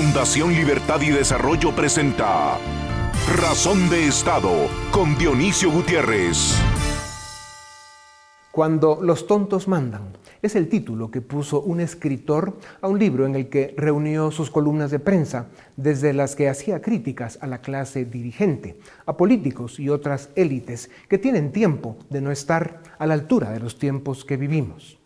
[0.00, 2.56] Fundación Libertad y Desarrollo presenta
[3.36, 4.52] Razón de Estado
[4.92, 6.54] con Dionisio Gutiérrez.
[8.52, 13.34] Cuando los tontos mandan es el título que puso un escritor a un libro en
[13.34, 18.04] el que reunió sus columnas de prensa, desde las que hacía críticas a la clase
[18.04, 23.50] dirigente, a políticos y otras élites que tienen tiempo de no estar a la altura
[23.50, 24.96] de los tiempos que vivimos.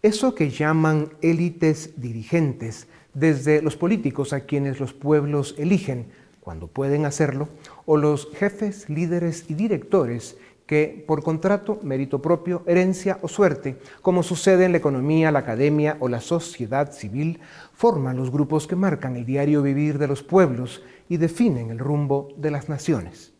[0.00, 6.06] Eso que llaman élites dirigentes desde los políticos a quienes los pueblos eligen
[6.40, 7.48] cuando pueden hacerlo,
[7.86, 14.22] o los jefes, líderes y directores que por contrato, mérito propio, herencia o suerte, como
[14.22, 17.40] sucede en la economía, la academia o la sociedad civil,
[17.74, 22.28] forman los grupos que marcan el diario vivir de los pueblos y definen el rumbo
[22.36, 23.31] de las naciones.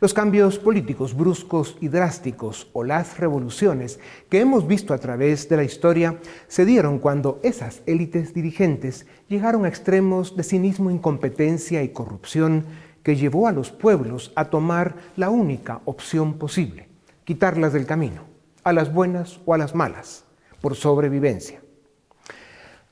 [0.00, 3.98] Los cambios políticos bruscos y drásticos o las revoluciones
[4.28, 9.64] que hemos visto a través de la historia se dieron cuando esas élites dirigentes llegaron
[9.64, 12.66] a extremos de cinismo, incompetencia y corrupción
[13.02, 16.86] que llevó a los pueblos a tomar la única opción posible,
[17.24, 18.22] quitarlas del camino,
[18.62, 20.24] a las buenas o a las malas,
[20.60, 21.60] por sobrevivencia.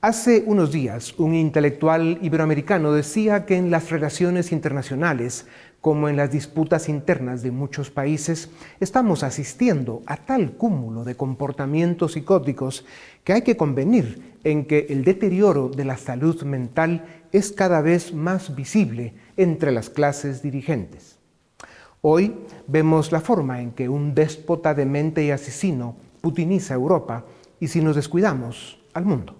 [0.02, 5.46] Hace unos días, un intelectual iberoamericano decía que en las relaciones internacionales
[5.86, 12.14] como en las disputas internas de muchos países, estamos asistiendo a tal cúmulo de comportamientos
[12.14, 12.84] psicóticos
[13.22, 18.12] que hay que convenir en que el deterioro de la salud mental es cada vez
[18.12, 21.18] más visible entre las clases dirigentes.
[22.00, 22.34] Hoy
[22.66, 27.26] vemos la forma en que un déspota demente y asesino putiniza Europa
[27.60, 29.36] y si nos descuidamos, al mundo.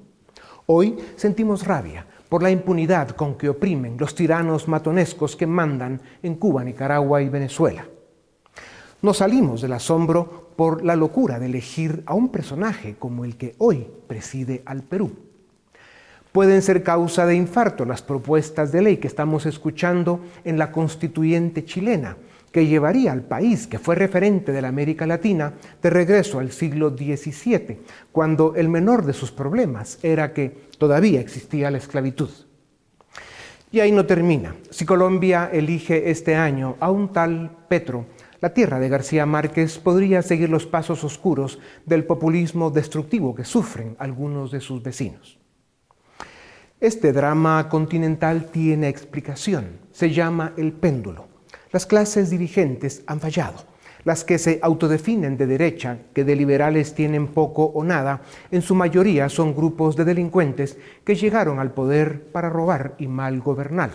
[0.66, 6.34] Hoy sentimos rabia por la impunidad con que oprimen los tiranos matonescos que mandan en
[6.36, 7.86] Cuba, Nicaragua y Venezuela.
[9.02, 13.54] Nos salimos del asombro por la locura de elegir a un personaje como el que
[13.58, 15.12] hoy preside al Perú.
[16.32, 21.64] Pueden ser causa de infarto las propuestas de ley que estamos escuchando en la constituyente
[21.64, 22.16] chilena,
[22.56, 25.52] que llevaría al país que fue referente de la América Latina
[25.82, 27.80] de regreso al siglo XVII,
[28.10, 32.30] cuando el menor de sus problemas era que todavía existía la esclavitud.
[33.70, 34.56] Y ahí no termina.
[34.70, 38.06] Si Colombia elige este año a un tal Petro,
[38.40, 43.96] la tierra de García Márquez podría seguir los pasos oscuros del populismo destructivo que sufren
[43.98, 45.38] algunos de sus vecinos.
[46.80, 49.80] Este drama continental tiene explicación.
[49.92, 51.35] Se llama el péndulo.
[51.72, 53.64] Las clases dirigentes han fallado.
[54.04, 58.22] Las que se autodefinen de derecha, que de liberales tienen poco o nada,
[58.52, 63.40] en su mayoría son grupos de delincuentes que llegaron al poder para robar y mal
[63.40, 63.90] gobernar.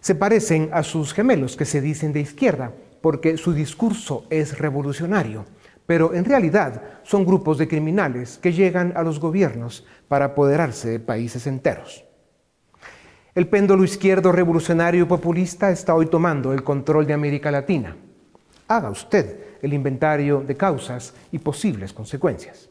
[0.00, 5.44] Se parecen a sus gemelos que se dicen de izquierda, porque su discurso es revolucionario,
[5.86, 11.00] pero en realidad son grupos de criminales que llegan a los gobiernos para apoderarse de
[11.00, 12.04] países enteros.
[13.34, 17.96] El péndulo izquierdo revolucionario populista está hoy tomando el control de América Latina.
[18.68, 22.68] Haga usted el inventario de causas y posibles consecuencias.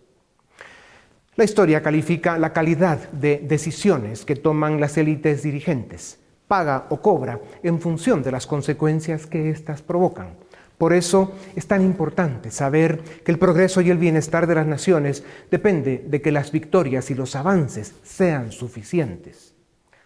[1.36, 7.40] La historia califica la calidad de decisiones que toman las élites dirigentes, paga o cobra
[7.64, 10.36] en función de las consecuencias que éstas provocan.
[10.78, 15.24] Por eso es tan importante saber que el progreso y el bienestar de las naciones
[15.50, 19.51] depende de que las victorias y los avances sean suficientes.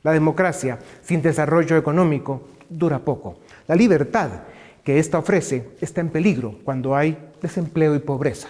[0.05, 3.39] La democracia sin desarrollo económico dura poco.
[3.65, 4.29] La libertad
[4.83, 8.49] que ésta ofrece está en peligro cuando hay desempleo y pobreza.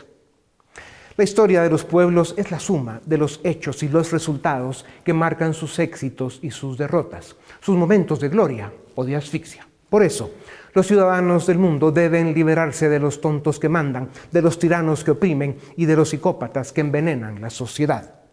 [1.15, 5.13] La historia de los pueblos es la suma de los hechos y los resultados que
[5.13, 9.65] marcan sus éxitos y sus derrotas, sus momentos de gloria o de asfixia.
[9.89, 10.31] Por eso,
[10.73, 15.11] los ciudadanos del mundo deben liberarse de los tontos que mandan, de los tiranos que
[15.11, 18.24] oprimen y de los psicópatas que envenenan la sociedad.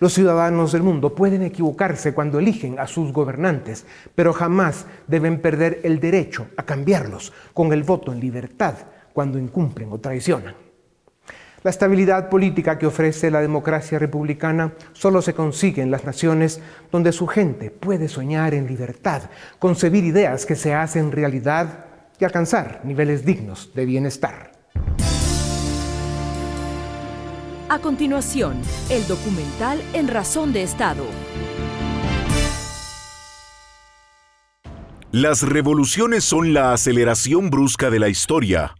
[0.00, 5.80] Los ciudadanos del mundo pueden equivocarse cuando eligen a sus gobernantes, pero jamás deben perder
[5.82, 8.74] el derecho a cambiarlos con el voto en libertad
[9.12, 10.54] cuando incumplen o traicionan.
[11.64, 16.60] La estabilidad política que ofrece la democracia republicana solo se consigue en las naciones
[16.92, 19.22] donde su gente puede soñar en libertad,
[19.58, 21.86] concebir ideas que se hacen realidad
[22.20, 24.57] y alcanzar niveles dignos de bienestar.
[27.70, 31.04] A continuación, el documental En Razón de Estado.
[35.12, 38.74] Las revoluciones son la aceleración brusca de la historia.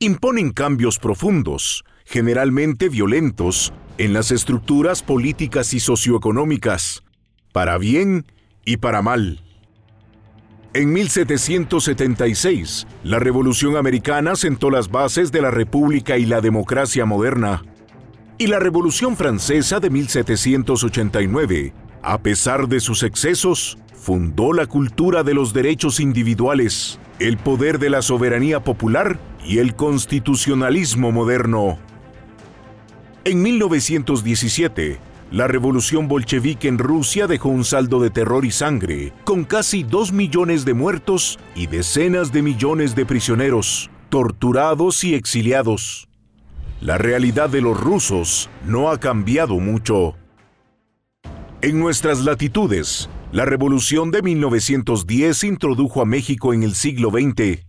[0.00, 7.04] Imponen cambios profundos, generalmente violentos, en las estructuras políticas y socioeconómicas,
[7.52, 8.26] para bien
[8.64, 9.40] y para mal.
[10.74, 17.62] En 1776, la Revolución Americana sentó las bases de la República y la democracia moderna
[18.42, 21.72] y la Revolución Francesa de 1789
[22.02, 27.88] A pesar de sus excesos, fundó la cultura de los derechos individuales, el poder de
[27.88, 31.78] la soberanía popular y el constitucionalismo moderno.
[33.24, 34.98] En 1917,
[35.30, 40.10] la revolución bolchevique en Rusia dejó un saldo de terror y sangre, con casi dos
[40.10, 46.08] millones de muertos y decenas de millones de prisioneros, torturados y exiliados.
[46.82, 50.16] La realidad de los rusos no ha cambiado mucho.
[51.60, 57.64] En nuestras latitudes, la revolución de 1910 introdujo a México en el siglo XX.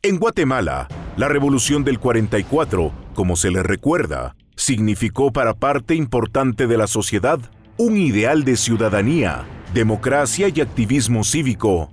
[0.00, 6.78] En Guatemala, la revolución del 44, como se le recuerda, significó para parte importante de
[6.78, 7.38] la sociedad
[7.76, 11.90] un ideal de ciudadanía, democracia y activismo cívico.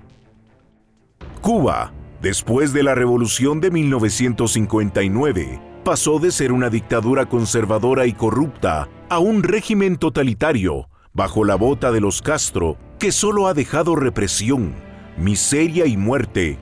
[1.42, 1.92] Cuba,
[2.22, 9.20] después de la revolución de 1959, pasó de ser una dictadura conservadora y corrupta a
[9.20, 14.74] un régimen totalitario bajo la bota de los Castro, que solo ha dejado represión,
[15.18, 16.58] miseria y muerte.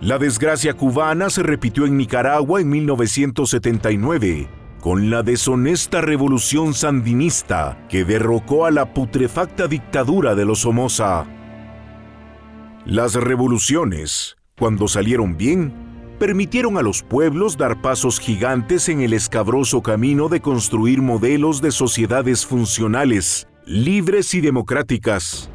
[0.00, 4.48] La desgracia cubana se repitió en Nicaragua en 1979,
[4.80, 11.26] con la deshonesta revolución sandinista que derrocó a la putrefacta dictadura de los Somoza.
[12.84, 15.85] Las revoluciones, cuando salieron bien,
[16.16, 21.70] permitieron a los pueblos dar pasos gigantes en el escabroso camino de construir modelos de
[21.70, 25.50] sociedades funcionales libres y democráticas.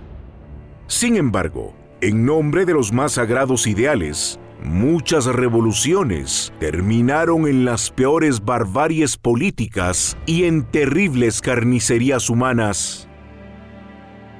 [0.88, 8.44] Sin embargo, en nombre de los más sagrados ideales, muchas revoluciones terminaron en las peores
[8.44, 13.08] barbaries políticas y en terribles carnicerías humanas.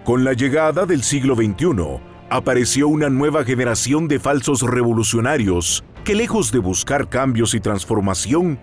[0.04, 6.52] Con la llegada del siglo XXI, apareció una nueva generación de falsos revolucionarios que lejos
[6.52, 8.60] de buscar cambios y transformación,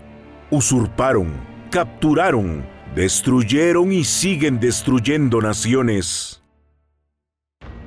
[0.49, 1.33] usurparon,
[1.71, 2.65] capturaron,
[2.95, 6.43] destruyeron y siguen destruyendo naciones.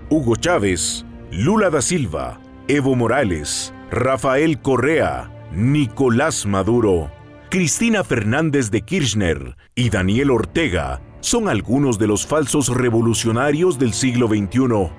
[0.09, 7.11] Hugo Chávez, Lula da Silva, Evo Morales, Rafael Correa, Nicolás Maduro,
[7.51, 14.27] Cristina Fernández de Kirchner y Daniel Ortega son algunos de los falsos revolucionarios del siglo
[14.27, 14.91] XXI.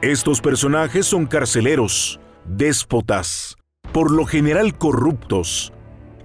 [0.00, 3.56] Estos personajes son carceleros, déspotas,
[3.92, 5.72] por lo general corruptos,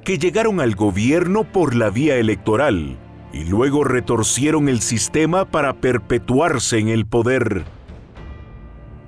[0.03, 2.97] que llegaron al gobierno por la vía electoral
[3.33, 7.65] y luego retorcieron el sistema para perpetuarse en el poder.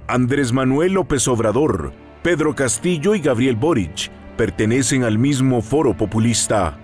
[0.08, 6.78] Andrés Manuel López Obrador, Pedro Castillo y Gabriel Boric pertenecen al mismo foro populista.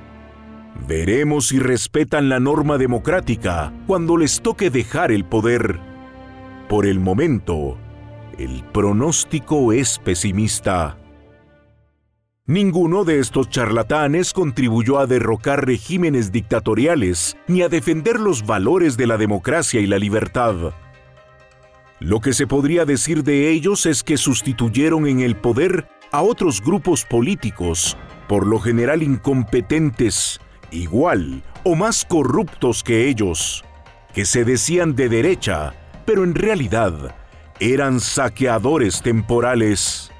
[0.88, 5.80] Veremos si respetan la norma democrática cuando les toque dejar el poder.
[6.69, 7.77] Por el momento,
[8.38, 10.98] el pronóstico es pesimista.
[12.48, 19.08] Ninguno de estos charlatanes contribuyó a derrocar regímenes dictatoriales ni a defender los valores de
[19.08, 20.74] la democracia y la libertad.
[22.00, 26.62] Lo que se podría decir de ellos es que sustituyeron en el poder a otros
[26.62, 27.98] grupos políticos,
[28.28, 30.40] por lo general incompetentes,
[30.72, 33.64] igual o más corruptos que ellos,
[34.14, 35.74] que se decían de derecha,
[36.06, 37.16] pero en realidad
[37.60, 40.12] eran saqueadores temporales.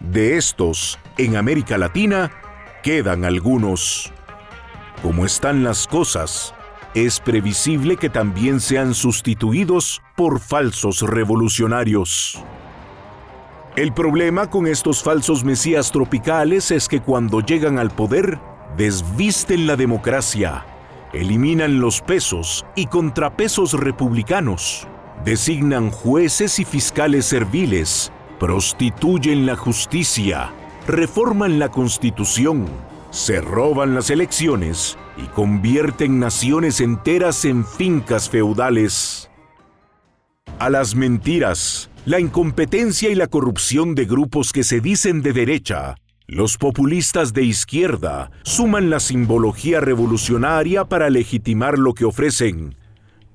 [0.00, 2.30] De estos, en América Latina,
[2.82, 4.12] quedan algunos.
[5.02, 6.54] Como están las cosas,
[6.94, 12.42] es previsible que también sean sustituidos por falsos revolucionarios.
[13.76, 18.38] El problema con estos falsos mesías tropicales es que cuando llegan al poder,
[18.76, 20.66] desvisten la democracia,
[21.12, 24.88] eliminan los pesos y contrapesos republicanos,
[25.24, 30.50] designan jueces y fiscales serviles prostituyen la justicia,
[30.86, 32.66] reforman la constitución,
[33.10, 39.30] se roban las elecciones y convierten naciones enteras en fincas feudales.
[40.58, 45.96] A las mentiras, la incompetencia y la corrupción de grupos que se dicen de derecha,
[46.26, 52.76] los populistas de izquierda suman la simbología revolucionaria para legitimar lo que ofrecen.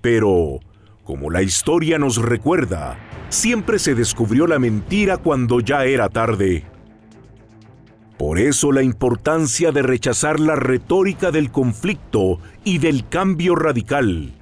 [0.02, 0.62] Pero,
[1.06, 2.98] como la historia nos recuerda,
[3.30, 6.66] siempre se descubrió la mentira cuando ya era tarde.
[8.18, 14.34] Por eso la importancia de rechazar la retórica del conflicto y del cambio radical.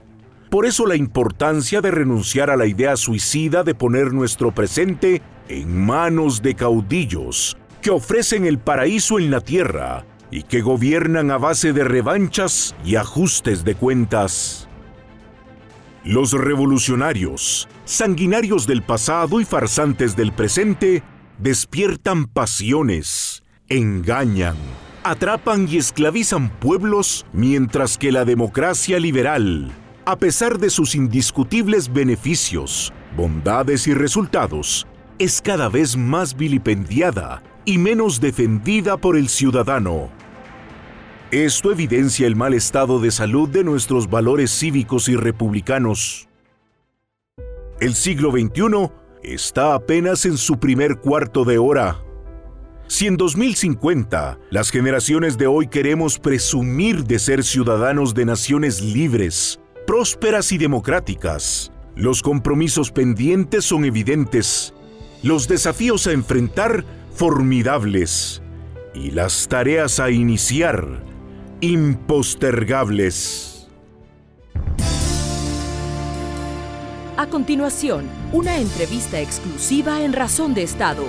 [0.50, 5.86] Por eso la importancia de renunciar a la idea suicida de poner nuestro presente en
[5.86, 11.74] manos de caudillos que ofrecen el paraíso en la tierra y que gobiernan a base
[11.74, 14.70] de revanchas y ajustes de cuentas.
[16.06, 21.02] Los revolucionarios, sanguinarios del pasado y farsantes del presente,
[21.38, 24.58] despiertan pasiones, engañan,
[25.06, 29.72] atrapan y esclavizan pueblos mientras que la democracia liberal,
[30.06, 34.86] A pesar de sus indiscutibles beneficios, bondades y resultados,
[35.18, 40.10] es cada vez más vilipendiada y menos defendida por el ciudadano.
[41.34, 46.30] Esto evidencia el mal estado de salud de nuestros valores cívicos y republicanos.
[47.80, 48.92] El siglo XXI
[49.24, 52.04] está apenas en su primer cuarto de hora.
[52.86, 59.60] Si en 2050 las generaciones de hoy queremos presumir de ser ciudadanos de naciones libres,
[59.88, 64.76] prósperas y democráticas, los compromisos pendientes son evidentes,
[65.24, 66.86] los desafíos a enfrentar
[67.16, 68.44] formidables
[68.94, 71.12] y las tareas a iniciar
[71.64, 73.70] impostergables.
[77.16, 81.06] A continuación, una entrevista exclusiva en Razón de Estado.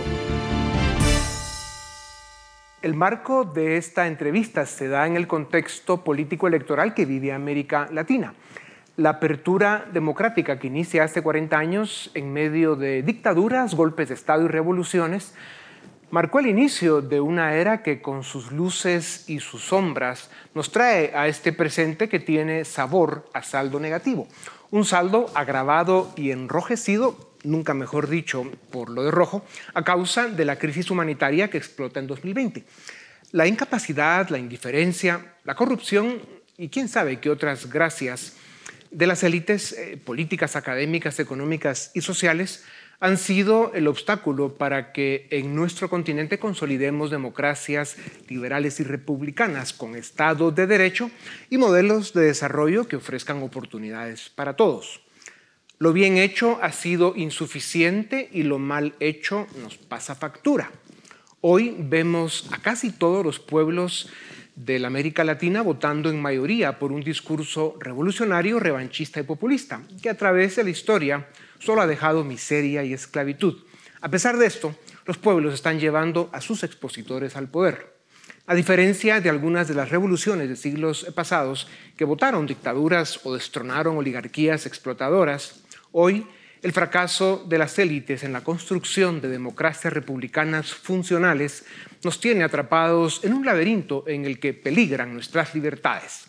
[2.83, 7.89] El marco de esta entrevista se da en el contexto político electoral que vive América
[7.91, 8.35] Latina.
[8.97, 14.45] La apertura democrática que inicia hace 40 años en medio de dictaduras, golpes de Estado
[14.45, 15.35] y revoluciones
[16.11, 21.13] marcó el inicio de una era que con sus luces y sus sombras nos trae
[21.15, 24.29] a este presente que tiene sabor a saldo negativo.
[24.71, 29.45] Un saldo agravado y enrojecido, nunca mejor dicho, por lo de rojo,
[29.75, 32.65] a causa de la crisis humanitaria que explota en 2020.
[33.33, 36.21] La incapacidad, la indiferencia, la corrupción
[36.57, 38.37] y quién sabe qué otras gracias
[38.95, 42.65] de las élites eh, políticas, académicas, económicas y sociales
[43.05, 47.99] han sido el obstáculo para que en nuestro continente consolidemos democracias
[48.31, 51.11] liberales y republicanas con Estado de Derecho
[51.51, 55.03] y modelos de desarrollo que ofrezcan oportunidades para todos.
[55.79, 60.73] Lo bien hecho ha sido insuficiente y lo mal hecho nos pasa factura.
[61.43, 64.09] Hoy vemos a casi todos los pueblos
[64.57, 70.11] de la América Latina votando en mayoría por un discurso revolucionario, revanchista y populista, que
[70.11, 73.65] a través de la historia solo ha dejado miseria y esclavitud.
[74.01, 74.75] A pesar de esto,
[75.07, 77.95] los pueblos están llevando a sus expositores al poder.
[78.47, 83.97] A diferencia de algunas de las revoluciones de siglos pasados que votaron dictaduras o destronaron
[83.97, 86.27] oligarquías explotadoras, hoy
[86.65, 91.67] el fracaso de las élites en la construcción de democracias republicanas funcionales
[92.05, 96.27] nos tiene atrapados en un laberinto en el que peligran nuestras libertades.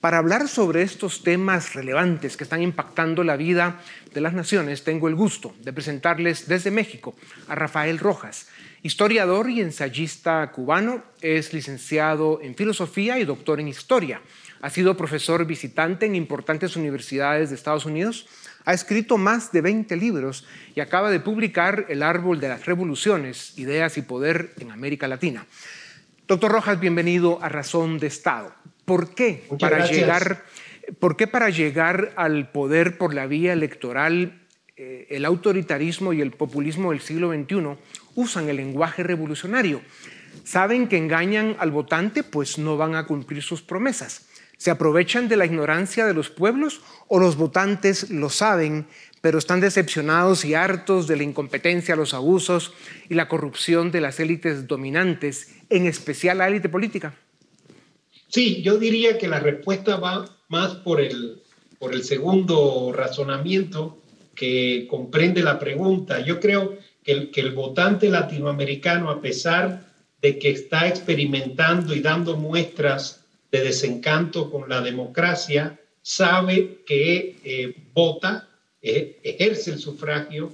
[0.00, 3.82] Para hablar sobre estos temas relevantes que están impactando la vida
[4.14, 7.14] de las naciones, tengo el gusto de presentarles desde México
[7.48, 8.48] a Rafael Rojas,
[8.82, 14.22] historiador y ensayista cubano, es licenciado en filosofía y doctor en historia.
[14.62, 18.26] Ha sido profesor visitante en importantes universidades de Estados Unidos,
[18.64, 23.58] ha escrito más de 20 libros y acaba de publicar El árbol de las revoluciones,
[23.58, 25.46] ideas y poder en América Latina.
[26.26, 28.54] Doctor Rojas, bienvenido a Razón de Estado.
[28.84, 29.44] ¿Por qué?
[29.58, 30.44] para llegar,
[30.98, 34.40] ¿Por qué para llegar al poder por la vía electoral
[34.76, 37.76] eh, el autoritarismo y el populismo del siglo XXI
[38.14, 39.82] usan el lenguaje revolucionario?
[40.44, 44.29] Saben que engañan al votante, pues no van a cumplir sus promesas.
[44.60, 48.86] ¿Se aprovechan de la ignorancia de los pueblos o los votantes lo saben,
[49.22, 52.74] pero están decepcionados y hartos de la incompetencia, los abusos
[53.08, 57.14] y la corrupción de las élites dominantes, en especial la élite política?
[58.28, 61.40] Sí, yo diría que la respuesta va más por el,
[61.78, 63.96] por el segundo razonamiento
[64.34, 66.20] que comprende la pregunta.
[66.20, 69.86] Yo creo que el, que el votante latinoamericano, a pesar
[70.20, 73.19] de que está experimentando y dando muestras
[73.50, 78.48] de desencanto con la democracia, sabe que eh, vota,
[78.80, 80.52] eh, ejerce el sufragio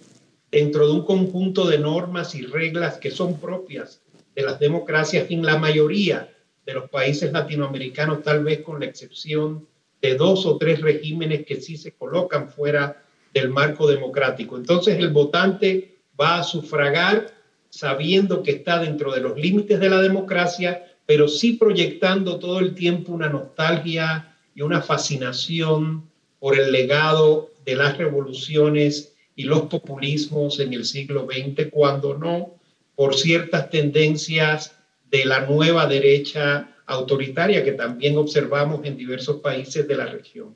[0.51, 4.01] dentro de un conjunto de normas y reglas que son propias
[4.35, 6.33] de las democracias en la mayoría
[6.65, 9.67] de los países latinoamericanos, tal vez con la excepción
[10.03, 14.57] de dos o tres regímenes que sí se colocan fuera del marco democrático.
[14.57, 17.35] Entonces el votante va a sufragar
[17.71, 22.75] sabiendo que está dentro de los límites de la democracia, pero sí proyectando todo el
[22.75, 26.05] tiempo una nostalgia y una fascinación
[26.39, 32.55] por el legado de las revoluciones y los populismos en el siglo XX, cuando no
[32.95, 34.75] por ciertas tendencias
[35.11, 40.55] de la nueva derecha autoritaria que también observamos en diversos países de la región.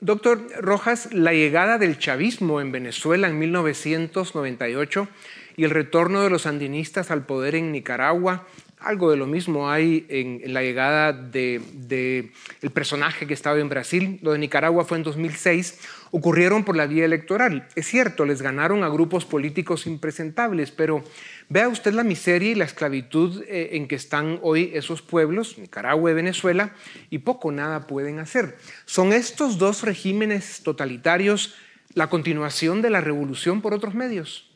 [0.00, 5.08] Doctor Rojas, la llegada del chavismo en Venezuela en 1998
[5.56, 8.46] y el retorno de los sandinistas al poder en Nicaragua,
[8.84, 12.30] algo de lo mismo hay en, la llegada del de,
[12.72, 14.18] personaje que estaba en Brasil.
[14.22, 15.80] Lo de Nicaragua fue en 2006.
[16.10, 17.68] Ocurrieron por la vía electoral.
[17.74, 21.02] Es cierto, les ganaron a grupos políticos impresentables, pero
[21.52, 26.10] Vea usted la miseria y la esclavitud eh, en que están hoy esos pueblos, Nicaragua
[26.10, 26.74] y Venezuela,
[27.10, 28.56] y poco nada pueden hacer.
[28.86, 31.54] ¿Son estos dos regímenes totalitarios
[31.92, 34.50] la continuación de la revolución por otros medios?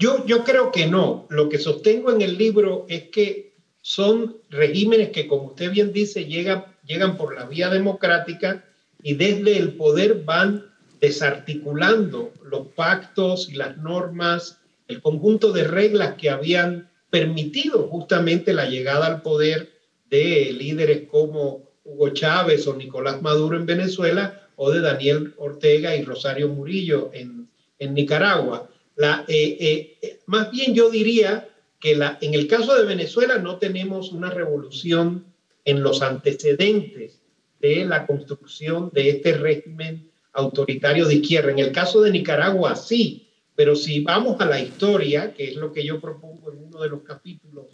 [0.00, 1.28] Yo, yo creo que no.
[1.30, 3.45] Lo que sostengo en el libro es que
[3.86, 8.64] son regímenes que, como usted bien dice, llegan, llegan por la vía democrática
[9.00, 10.66] y desde el poder van
[11.00, 18.68] desarticulando los pactos y las normas el conjunto de reglas que habían permitido justamente la
[18.68, 19.70] llegada al poder
[20.10, 26.02] de líderes como Hugo Chávez o Nicolás Maduro en Venezuela o de Daniel Ortega y
[26.02, 28.68] Rosario Murillo en, Nicaragua.
[28.96, 31.46] La, eh, eh, más bien yo diría
[31.86, 35.24] que la, en el caso de Venezuela no tenemos una revolución
[35.64, 37.22] en los antecedentes
[37.60, 41.52] de la construcción de este régimen autoritario de izquierda.
[41.52, 45.72] En el caso de Nicaragua sí, pero si vamos a la historia, que es lo
[45.72, 47.66] que yo propongo en uno de los capítulos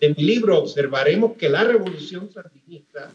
[0.00, 3.12] de mi libro, observaremos que la revolución sandinista,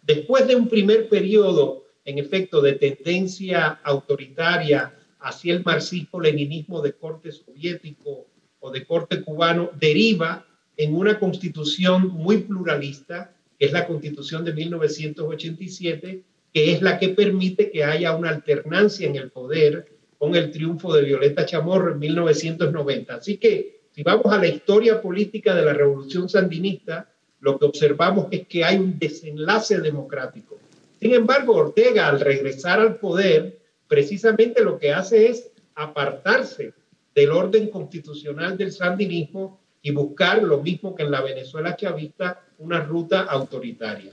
[0.00, 7.32] después de un primer periodo, en efecto, de tendencia autoritaria hacia el marxismo-leninismo de corte
[7.32, 8.28] soviético
[8.70, 10.46] de corte cubano, deriva
[10.76, 16.22] en una constitución muy pluralista, que es la constitución de 1987,
[16.52, 19.86] que es la que permite que haya una alternancia en el poder
[20.18, 23.14] con el triunfo de Violeta Chamorro en 1990.
[23.14, 27.10] Así que si vamos a la historia política de la revolución sandinista,
[27.40, 30.58] lo que observamos es que hay un desenlace democrático.
[31.00, 36.72] Sin embargo, Ortega, al regresar al poder, precisamente lo que hace es apartarse
[37.18, 42.80] del orden constitucional del sandinismo y buscar lo mismo que en la Venezuela chavista, una
[42.80, 44.12] ruta autoritaria.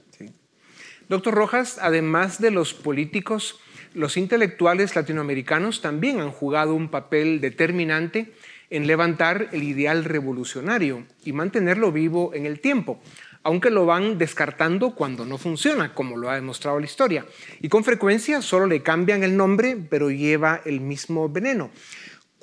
[1.07, 3.59] Doctor Rojas, además de los políticos,
[3.93, 8.33] los intelectuales latinoamericanos también han jugado un papel determinante
[8.71, 12.99] en levantar el ideal revolucionario y mantenerlo vivo en el tiempo,
[13.43, 17.23] aunque lo van descartando cuando no funciona, como lo ha demostrado la historia.
[17.61, 21.69] Y con frecuencia solo le cambian el nombre, pero lleva el mismo veneno.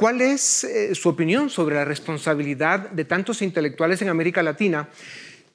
[0.03, 4.89] ¿Cuál es eh, su opinión sobre la responsabilidad de tantos intelectuales en América Latina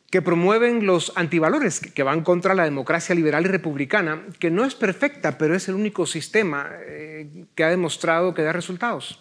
[0.10, 4.74] que promueven los antivalores que van contra la democracia liberal y republicana, que no es
[4.74, 9.20] perfecta, pero es el único sistema eh, que ha demostrado que da resultados.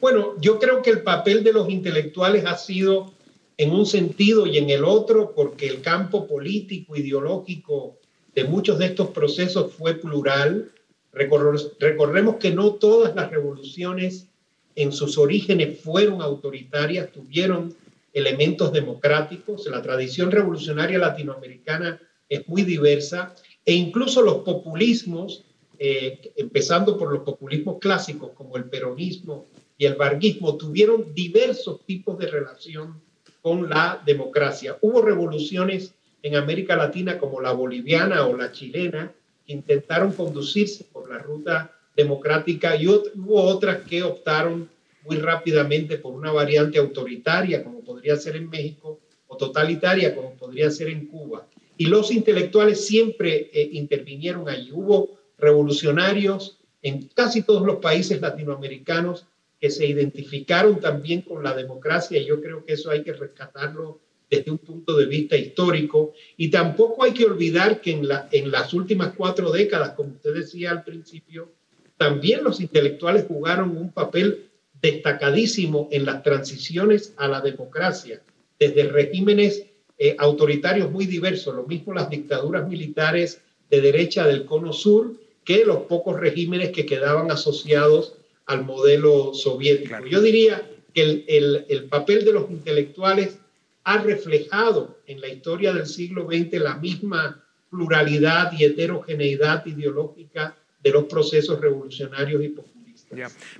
[0.00, 3.12] Bueno, yo creo que el papel de los intelectuales ha sido
[3.56, 7.98] en un sentido y en el otro, porque el campo político, ideológico
[8.34, 10.72] de muchos de estos procesos fue plural.
[11.12, 14.26] Recordemos que no todas las revoluciones
[14.74, 17.74] en sus orígenes fueron autoritarias, tuvieron
[18.12, 19.66] elementos democráticos.
[19.66, 25.44] La tradición revolucionaria latinoamericana es muy diversa e incluso los populismos,
[25.78, 32.18] eh, empezando por los populismos clásicos como el peronismo y el varguismo, tuvieron diversos tipos
[32.18, 33.00] de relación
[33.40, 34.76] con la democracia.
[34.82, 39.12] Hubo revoluciones en América Latina como la boliviana o la chilena
[39.46, 44.68] que intentaron conducirse por la ruta democrática y hubo otras que optaron
[45.04, 50.70] muy rápidamente por una variante autoritaria, como podría ser en México, o totalitaria, como podría
[50.70, 51.46] ser en Cuba.
[51.76, 54.70] Y los intelectuales siempre eh, intervinieron allí.
[54.72, 59.26] Hubo revolucionarios en casi todos los países latinoamericanos
[59.58, 64.00] que se identificaron también con la democracia y yo creo que eso hay que rescatarlo
[64.28, 66.12] desde un punto de vista histórico.
[66.36, 70.70] Y tampoco hay que olvidar que en, en las últimas cuatro décadas, como usted decía
[70.70, 71.52] al principio,
[72.00, 74.48] también los intelectuales jugaron un papel
[74.80, 78.22] destacadísimo en las transiciones a la democracia,
[78.58, 79.66] desde regímenes
[79.98, 85.12] eh, autoritarios muy diversos, lo mismo las dictaduras militares de derecha del cono sur,
[85.44, 88.14] que los pocos regímenes que quedaban asociados
[88.46, 90.06] al modelo soviético.
[90.06, 93.40] Yo diría que el, el, el papel de los intelectuales
[93.84, 100.90] ha reflejado en la historia del siglo XX la misma pluralidad y heterogeneidad ideológica de
[100.90, 102.80] los procesos revolucionarios y populares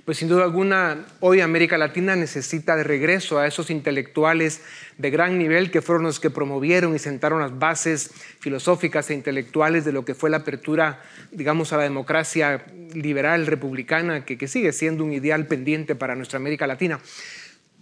[0.05, 4.61] pues sin duda alguna, hoy América Latina necesita de regreso a esos intelectuales
[4.97, 9.83] de gran nivel que fueron los que promovieron y sentaron las bases filosóficas e intelectuales
[9.83, 14.71] de lo que fue la apertura, digamos, a la democracia liberal republicana, que, que sigue
[14.71, 17.01] siendo un ideal pendiente para nuestra América Latina.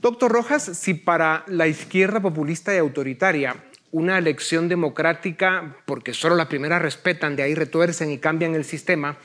[0.01, 3.57] Doctor Rojas, si para la izquierda populista y autoritaria
[3.91, 9.17] una elección democrática, porque solo la primera respetan, de ahí retuercen y cambian el sistema,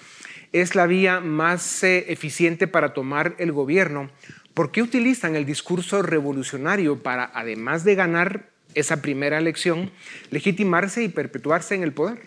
[0.52, 4.10] es la vía más eh, eficiente para tomar el gobierno.
[4.54, 9.90] ¿Por qué utilizan el discurso revolucionario para, además de ganar esa primera elección,
[10.30, 12.22] legitimarse y perpetuarse en el poder?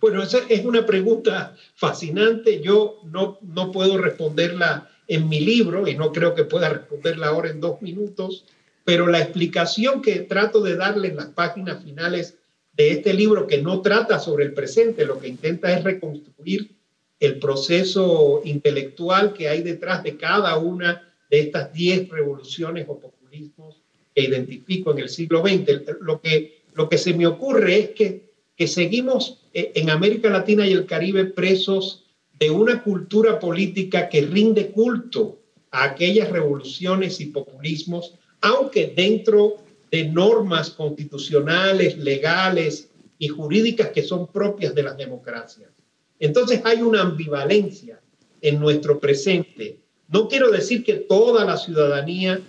[0.00, 2.60] Bueno, esa es una pregunta fascinante.
[2.60, 7.50] Yo no, no puedo responderla en mi libro, y no creo que pueda responderla ahora
[7.50, 8.44] en dos minutos,
[8.90, 12.38] pero la explicación que trato de darle en las páginas finales
[12.72, 16.72] de este libro, que no trata sobre el presente, lo que intenta es reconstruir
[17.20, 23.80] el proceso intelectual que hay detrás de cada una de estas diez revoluciones o populismos
[24.12, 25.68] que identifico en el siglo XX.
[26.00, 30.66] Lo que, lo que se me ocurre es que, que seguimos eh, en América Latina
[30.66, 32.06] y el Caribe presos
[32.40, 35.38] de una cultura política que rinde culto
[35.70, 39.56] a aquellas revoluciones y populismos, aunque dentro
[39.90, 45.70] de normas constitucionales, legales y jurídicas que son propias de las democracias.
[46.18, 48.00] Entonces hay una ambivalencia
[48.40, 49.78] en nuestro presente.
[50.08, 52.40] No quiero decir que toda la ciudadanía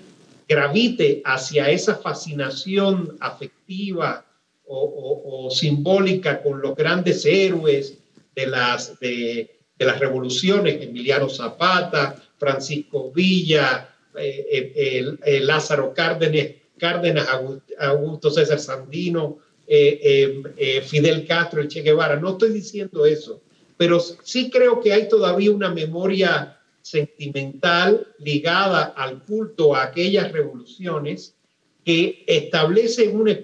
[0.48, 4.26] gravite hacia esa fascinación afectiva
[4.74, 7.98] o, simbólica con los grandes héroes
[8.34, 16.48] de las, de, de las revoluciones, Emiliano Zapata, Francisco Villa, eh, eh, Lázaro Cárdenas,
[16.78, 17.28] Cárdenas,
[17.80, 22.18] Augusto César Sandino, eh, Fidel Castro, el Che Guevara.
[22.18, 23.42] No estoy diciendo eso,
[23.78, 31.36] pero sí creo que hay todavía una memoria sentimental ligada al culto a aquellas revoluciones
[31.86, 33.38] que establecen una,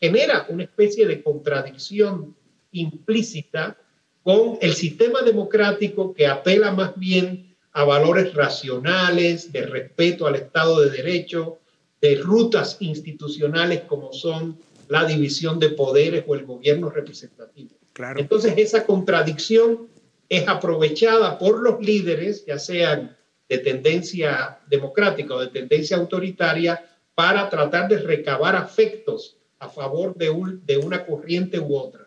[0.00, 2.34] genera una especie de contradicción
[2.72, 3.76] implícita
[4.22, 10.80] con el sistema democrático que apela más bien a valores racionales, de respeto al Estado
[10.80, 11.58] de Derecho,
[12.00, 14.58] de rutas institucionales como son
[14.88, 17.70] la división de poderes o el gobierno representativo.
[17.92, 18.20] Claro.
[18.20, 19.88] Entonces esa contradicción
[20.28, 23.16] es aprovechada por los líderes, ya sean
[23.48, 30.30] de tendencia democrática o de tendencia autoritaria, para tratar de recabar afectos a favor de,
[30.30, 32.02] un, de una corriente u otra.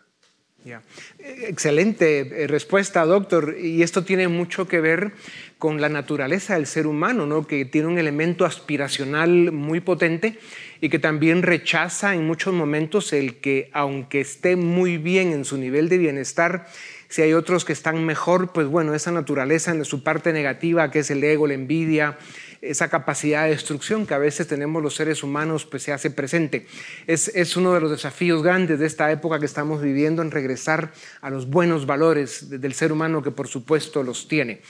[1.18, 3.56] Excelente eh, respuesta, doctor.
[3.60, 5.12] Y esto tiene mucho que ver
[5.58, 7.46] con la naturaleza del ser humano, ¿no?
[7.46, 10.38] que tiene un elemento aspiracional muy potente
[10.82, 15.56] y que también rechaza en muchos momentos el que, aunque esté muy bien en su
[15.56, 16.66] nivel de bienestar,
[17.08, 20.98] si hay otros que están mejor, pues bueno, esa naturaleza en su parte negativa, que
[20.98, 22.18] es el ego, la envidia,
[22.60, 26.66] esa capacidad de destrucción que a veces tenemos los seres humanos, pues se hace presente.
[27.06, 30.92] Es, es uno de los desafíos grandes de esta época que estamos viviendo en regresar
[31.20, 34.60] a los buenos valores del ser humano que por supuesto los tiene.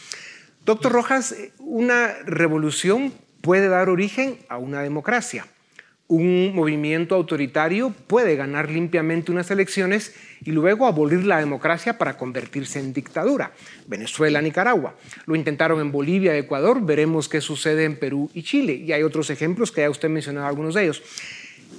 [0.66, 5.46] Doctor Rojas, una revolución puede dar origen a una democracia
[6.08, 12.78] un movimiento autoritario puede ganar limpiamente unas elecciones y luego abolir la democracia para convertirse
[12.78, 13.52] en dictadura.
[13.88, 14.94] Venezuela, Nicaragua.
[15.26, 18.74] Lo intentaron en Bolivia, Ecuador, veremos qué sucede en Perú y Chile.
[18.74, 21.02] Y hay otros ejemplos que ya usted mencionado algunos de ellos.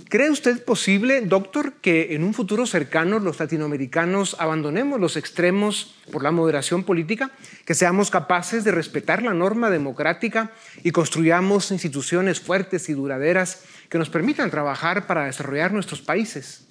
[0.10, 6.24] ¿Cree usted posible, doctor, que en un futuro cercano los latinoamericanos abandonemos los extremos por
[6.24, 7.32] la moderación política,
[7.66, 13.98] que seamos capaces de respetar la norma democrática y construyamos instituciones fuertes y duraderas que
[13.98, 16.66] nos permitan trabajar para desarrollar nuestros países?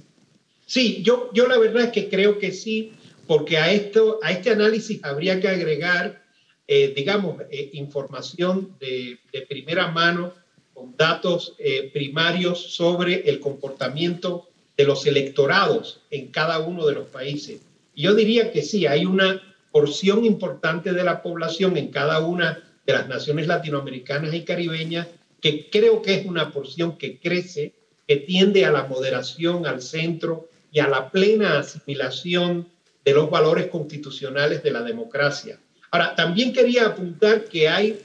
[0.64, 2.94] Sí, yo, yo la verdad es que creo que sí,
[3.26, 6.24] porque a, esto, a este análisis habría que agregar,
[6.66, 10.32] eh, digamos, eh, información de, de primera mano
[10.76, 17.08] con datos eh, primarios sobre el comportamiento de los electorados en cada uno de los
[17.08, 17.62] países.
[17.94, 22.92] Yo diría que sí, hay una porción importante de la población en cada una de
[22.92, 25.06] las naciones latinoamericanas y caribeñas
[25.40, 27.72] que creo que es una porción que crece,
[28.06, 32.68] que tiende a la moderación, al centro y a la plena asimilación
[33.02, 35.58] de los valores constitucionales de la democracia.
[35.90, 37.98] Ahora, también quería apuntar que hay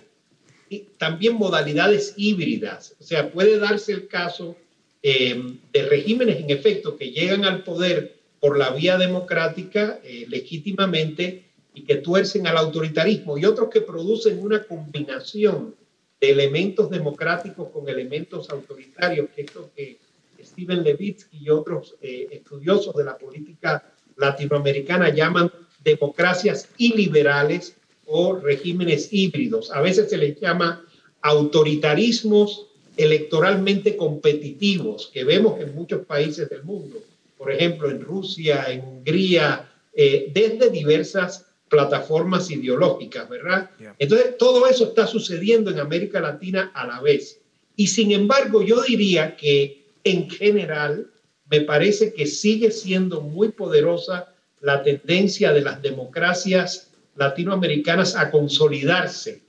[0.98, 2.96] también modalidades híbridas.
[3.00, 4.56] O sea, puede darse el caso
[5.04, 11.46] eh, de regímenes en efecto que llegan al poder por la vía democrática eh, legítimamente
[11.74, 15.76] y que tuercen al autoritarismo y otros que producen una combinación
[16.20, 19.98] de elementos democráticos con elementos autoritarios, que es que
[20.44, 25.52] Steven Levitsky y otros eh, estudiosos de la política latinoamericana llaman
[25.84, 27.76] democracias iliberales
[28.12, 29.72] o regímenes híbridos.
[29.72, 30.86] A veces se les llama
[31.22, 36.98] autoritarismos electoralmente competitivos que vemos en muchos países del mundo,
[37.38, 43.70] por ejemplo en Rusia, en Hungría, eh, desde diversas plataformas ideológicas, ¿verdad?
[43.98, 47.40] Entonces, todo eso está sucediendo en América Latina a la vez.
[47.78, 51.08] Y sin embargo, yo diría que en general
[51.50, 59.42] me parece que sigue siendo muy poderosa la tendencia de las democracias latinoamericanas a consolidarse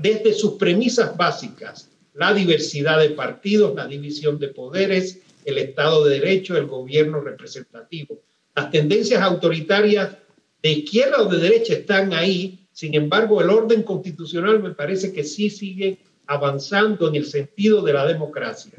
[0.00, 6.18] desde sus premisas básicas, la diversidad de partidos, la división de poderes, el Estado de
[6.18, 8.22] Derecho, el gobierno representativo.
[8.54, 10.16] Las tendencias autoritarias
[10.62, 15.24] de izquierda o de derecha están ahí, Sin embargo, el orden constitucional me parece que
[15.24, 18.72] sí sigue avanzando en el sentido de la democracia.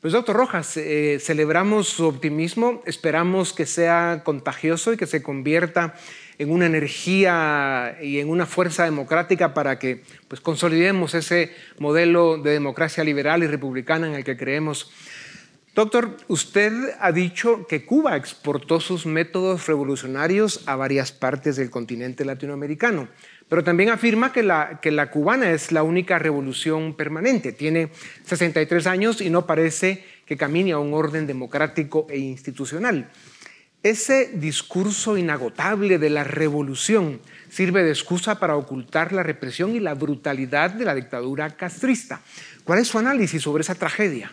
[0.00, 5.96] Pues doctor Rojas, eh, celebramos su optimismo, esperamos que sea contagioso y que se convierta
[6.38, 12.52] en una energía y en una fuerza democrática para que pues, consolidemos ese modelo de
[12.52, 14.90] democracia liberal y republicana en el que creemos.
[15.74, 22.24] Doctor, usted ha dicho que Cuba exportó sus métodos revolucionarios a varias partes del continente
[22.24, 23.08] latinoamericano,
[23.48, 27.52] pero también afirma que la, que la cubana es la única revolución permanente.
[27.52, 27.90] Tiene
[28.24, 33.08] 63 años y no parece que camine a un orden democrático e institucional.
[33.88, 39.94] Ese discurso inagotable de la revolución sirve de excusa para ocultar la represión y la
[39.94, 42.20] brutalidad de la dictadura castrista.
[42.64, 44.30] ¿Cuál es su análisis sobre esa tragedia?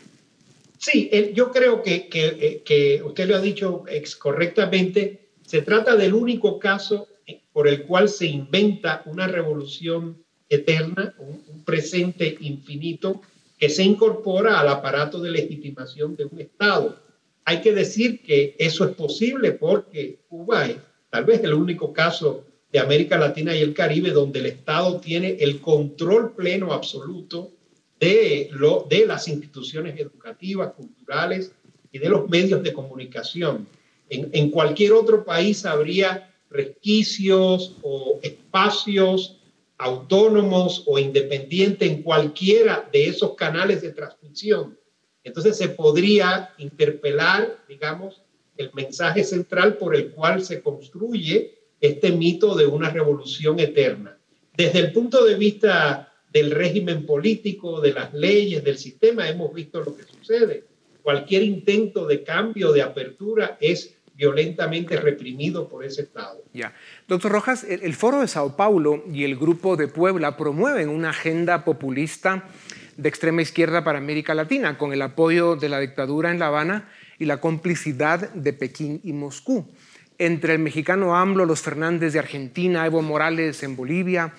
[0.77, 3.85] Sí, yo creo que, que, usted lo ha dicho
[4.19, 5.29] correctamente.
[5.45, 7.07] Se trata del único caso
[7.53, 13.21] por el cual se inventa una revolución eterna, un presente infinito
[13.57, 17.04] que se incorpora al aparato de legitimación de un Estado
[17.45, 20.77] hay que decir que eso es posible porque Cuba es
[21.11, 25.37] tal vez el único caso de América Latina y el Caribe donde el Estado tiene
[25.39, 27.51] el control pleno absoluto
[27.99, 31.53] de, lo, de las instituciones educativas, culturales
[31.91, 33.67] y de los medios de comunicación.
[34.09, 39.37] En, en cualquier otro país habría resquicios o espacios
[39.77, 44.77] autónomos o independientes en cualquiera de esos canales de transmisión
[45.25, 48.21] entonces se podría interpelar, digamos,
[48.57, 54.17] el mensaje central por el cual se construye este mito de una revolución eterna.
[54.55, 59.81] Desde el punto de vista del régimen político, de las leyes, del sistema, hemos visto
[59.83, 60.63] lo que sucede.
[61.01, 66.43] Cualquier intento de cambio, de apertura, es violentamente reprimido por ese Estado.
[66.53, 66.73] Ya.
[67.07, 71.65] Doctor Rojas, el, Foro de Sao Paulo y el Grupo de Puebla promueven una agenda
[71.65, 72.45] populista
[72.97, 76.89] de extrema izquierda para América Latina, con el apoyo de la dictadura en La Habana
[77.19, 79.67] y la complicidad de Pekín y Moscú.
[80.17, 84.33] Entre el mexicano AMLO, los Fernández de Argentina, Evo Morales en Bolivia,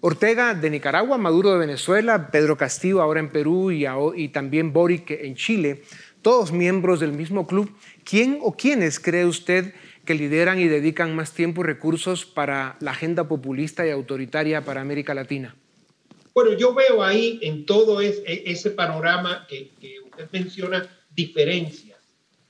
[0.00, 5.10] Ortega de Nicaragua, Maduro de Venezuela, Pedro Castillo ahora en Perú y, y también Boric
[5.10, 5.82] en Chile,
[6.22, 7.74] todos miembros del mismo club.
[8.04, 12.92] ¿Quién o quiénes cree usted que lideran y dedican más tiempo y recursos para la
[12.92, 15.56] agenda populista y autoritaria para América Latina?
[16.36, 18.12] Bueno, yo veo ahí en todo e,
[18.44, 19.70] ese panorama que,
[20.04, 21.98] usted menciona diferencias.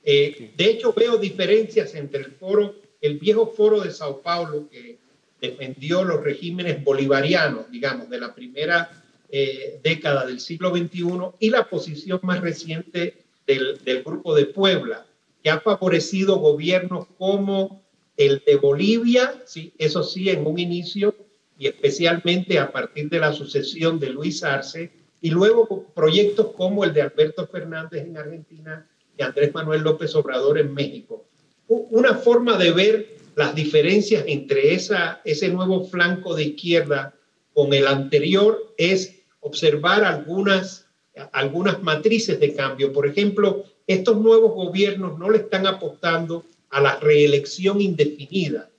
[0.03, 4.97] Eh, de hecho, veo diferencias entre el foro, el viejo foro de Sao Paulo que
[5.39, 8.91] defendió los regímenes bolivarianos, digamos, de la primera
[9.29, 15.05] eh, década del siglo XXI y la posición más reciente del, del Grupo de Puebla,
[15.41, 17.85] que ha favorecido gobiernos como
[18.17, 21.15] el de Bolivia, sí, eso sí, en un inicio
[21.57, 24.91] y especialmente a partir de la sucesión de Luis Arce,
[25.21, 30.59] y luego proyectos como el de Alberto Fernández en Argentina y Andrés Manuel López Obrador
[30.59, 31.25] en México.
[31.67, 37.13] Una forma de ver las diferencias entre esa, ese nuevo flanco de izquierda
[37.53, 40.85] con el anterior es observar algunas,
[41.31, 42.93] algunas matrices de cambio.
[42.93, 48.69] Por ejemplo, estos nuevos gobiernos no le están apostando a la reelección indefinida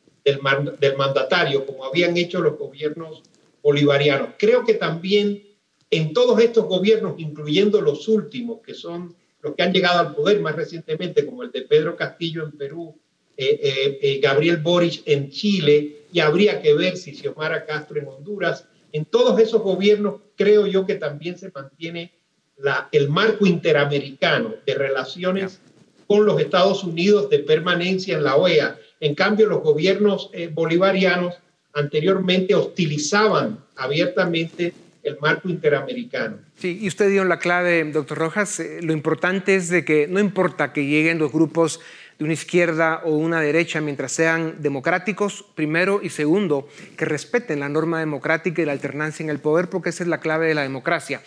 [0.80, 3.22] del, mandatario, como habían hecho los gobiernos
[3.62, 4.30] bolivarianos.
[4.38, 5.42] Creo que también
[5.90, 10.40] en todos estos gobiernos, incluyendo los últimos, que son los que han llegado al poder
[10.40, 12.98] más recientemente, como el de Pedro Castillo en Perú,
[13.36, 18.08] eh, eh, eh, Gabriel Boric en Chile, y habría que ver si Xiomara Castro en
[18.08, 22.12] Honduras, en todos esos gobiernos creo yo que también se mantiene
[22.56, 25.60] la, el marco interamericano de relaciones
[26.06, 31.34] con los Estados Unidos de permanencia en la OEA en cambio, los gobiernos eh, bolivarianos
[31.74, 36.38] anteriormente hostilizaban abiertamente el marco interamericano.
[36.56, 40.18] Sí, y usted dio la clave, doctor Rojas, eh, lo importante es de que no
[40.18, 41.80] importa que lleguen los grupos
[42.18, 47.68] de una izquierda o una derecha mientras sean democráticos, primero, y segundo, que respeten la
[47.68, 50.62] norma democrática y la alternancia en el poder, porque esa es la clave de la
[50.62, 51.22] democracia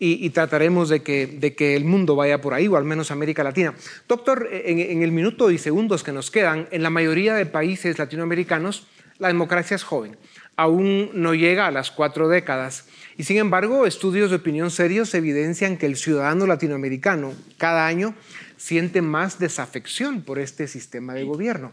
[0.00, 3.42] y, trataremos de que, de que, el mundo vaya por ahí, o al menos América
[3.42, 3.74] Latina.
[4.06, 8.86] Doctor, en, el minuto y segundos que nos quedan, en la mayoría de países latinoamericanos,
[9.18, 10.16] la democracia es joven.
[10.56, 12.86] Aún no llega a las cuatro décadas.
[13.16, 18.14] Y sin embargo, estudios de opinión serios evidencian que el ciudadano latinoamericano cada año
[18.56, 21.72] siente más desafección por este sistema de gobierno.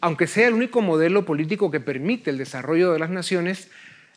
[0.00, 3.70] Aunque sea el único modelo político que permite el desarrollo de las naciones,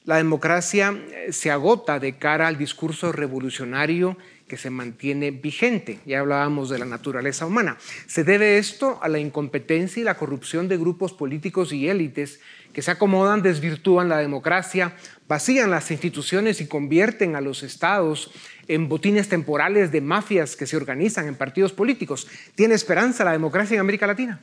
[0.07, 4.17] la democracia eh, se agota de cara al discurso revolucionario
[4.47, 5.99] que se mantiene vigente.
[6.05, 7.77] Ya hablábamos de la naturaleza humana.
[8.07, 12.39] Se debe esto a la incompetencia y la corrupción de grupos políticos y élites
[12.71, 14.95] que se acomodan, desvirtúan la democracia,
[15.27, 18.31] vacían las instituciones y convierten a los estados
[18.69, 22.29] en botines temporales de mafias que se organizan en partidos políticos.
[22.55, 24.39] ¿Tiene esperanza la democracia en América Latina?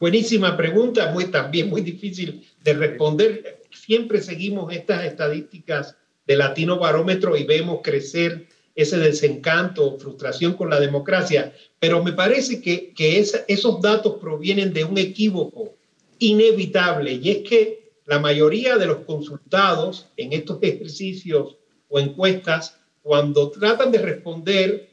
[0.00, 3.62] Buenísima pregunta, muy, también muy difícil de responder.
[3.72, 10.78] Siempre seguimos estas estadísticas de Latino Barómetro y vemos crecer ese desencanto, frustración con la
[10.78, 15.74] democracia, pero me parece que, que esos datos provienen de un equívoco
[16.20, 21.56] inevitable y es que la mayoría de los consultados en estos ejercicios
[21.88, 24.90] o encuestas, cuando tratan de responder,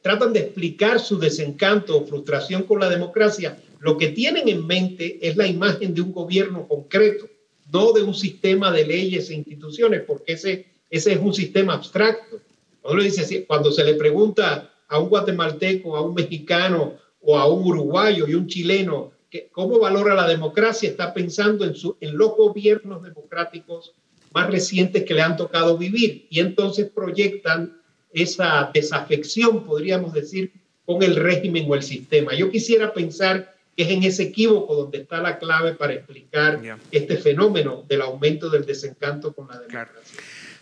[0.00, 5.18] tratan de explicar su desencanto o frustración con la democracia, lo que tienen en mente
[5.20, 7.28] es la imagen de un gobierno concreto,
[7.72, 12.40] no de un sistema de leyes e instituciones, porque ese, ese es un sistema abstracto.
[12.80, 17.66] Cuando, dice, cuando se le pregunta a un guatemalteco, a un mexicano o a un
[17.66, 22.36] uruguayo y un chileno que, cómo valora la democracia, está pensando en, su, en los
[22.36, 23.92] gobiernos democráticos
[24.32, 27.76] más recientes que le han tocado vivir y entonces proyectan
[28.12, 30.52] esa desafección, podríamos decir,
[30.84, 32.34] con el régimen o el sistema.
[32.34, 36.60] Yo quisiera pensar es en ese equívoco donde está la clave para explicar
[36.90, 40.20] este fenómeno del aumento del desencanto con la democracia.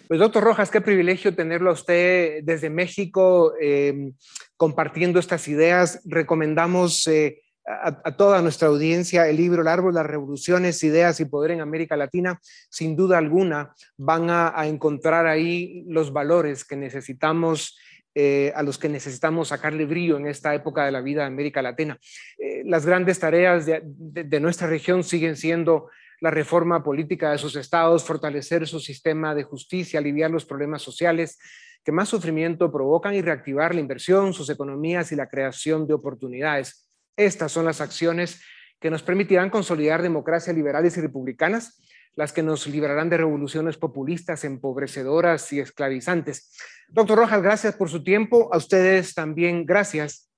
[0.09, 4.13] Pues doctor Rojas, qué privilegio tenerlo a usted desde México em,
[4.57, 6.03] compartiendo estas ideas.
[6.05, 11.53] Recomendamos eh, a, toda nuestra audiencia el libro El árbol, las revoluciones, ideas y poder
[11.53, 12.39] en América Latina.
[12.69, 17.75] Sin duda alguna van a, a encontrar ahí los valores que necesitamos
[18.17, 21.63] eh, a los que necesitamos sacarle brillo en esta época de la vida de América
[21.63, 21.99] Latina.
[22.39, 28.05] Eh, las grandes tareas de, nuestra región siguen siendo la reforma política de sus estados,
[28.05, 31.39] fortalecer su sistema de justicia, aliviar los problemas sociales
[31.85, 36.89] que más sufrimiento provocan y reactivar la inversión, sus economías y la creación de oportunidades.
[37.17, 38.41] Estas son las acciones
[38.81, 41.81] que nos permitirán consolidar democracias liberales y republicanas
[42.17, 46.53] las que nos librarán de revoluciones populistas, empobrecedoras y esclavizantes.
[46.89, 48.51] Doctor Rojas, gracias por su tiempo.
[48.53, 50.31] A ustedes también gracias.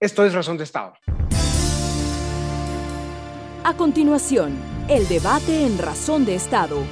[0.00, 0.94] Esto es Razón de Estado.
[3.64, 4.56] A continuación,
[4.88, 6.82] el debate en Razón de Estado.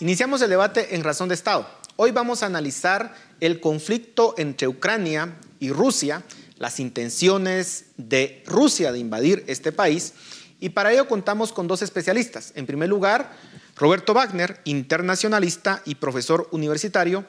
[0.00, 1.66] Iniciamos el debate en Razón de Estado.
[1.96, 6.22] Hoy vamos a analizar el conflicto entre Ucrania y Rusia,
[6.58, 10.12] las intenciones de Rusia de invadir este país
[10.60, 12.52] y para ello contamos con dos especialistas.
[12.54, 13.32] En primer lugar,
[13.76, 17.24] Roberto Wagner, internacionalista y profesor universitario,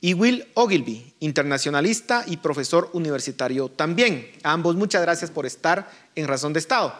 [0.00, 4.30] y Will Ogilvy, internacionalista y profesor universitario también.
[4.42, 6.94] Ambos muchas gracias por estar en Razón de Estado.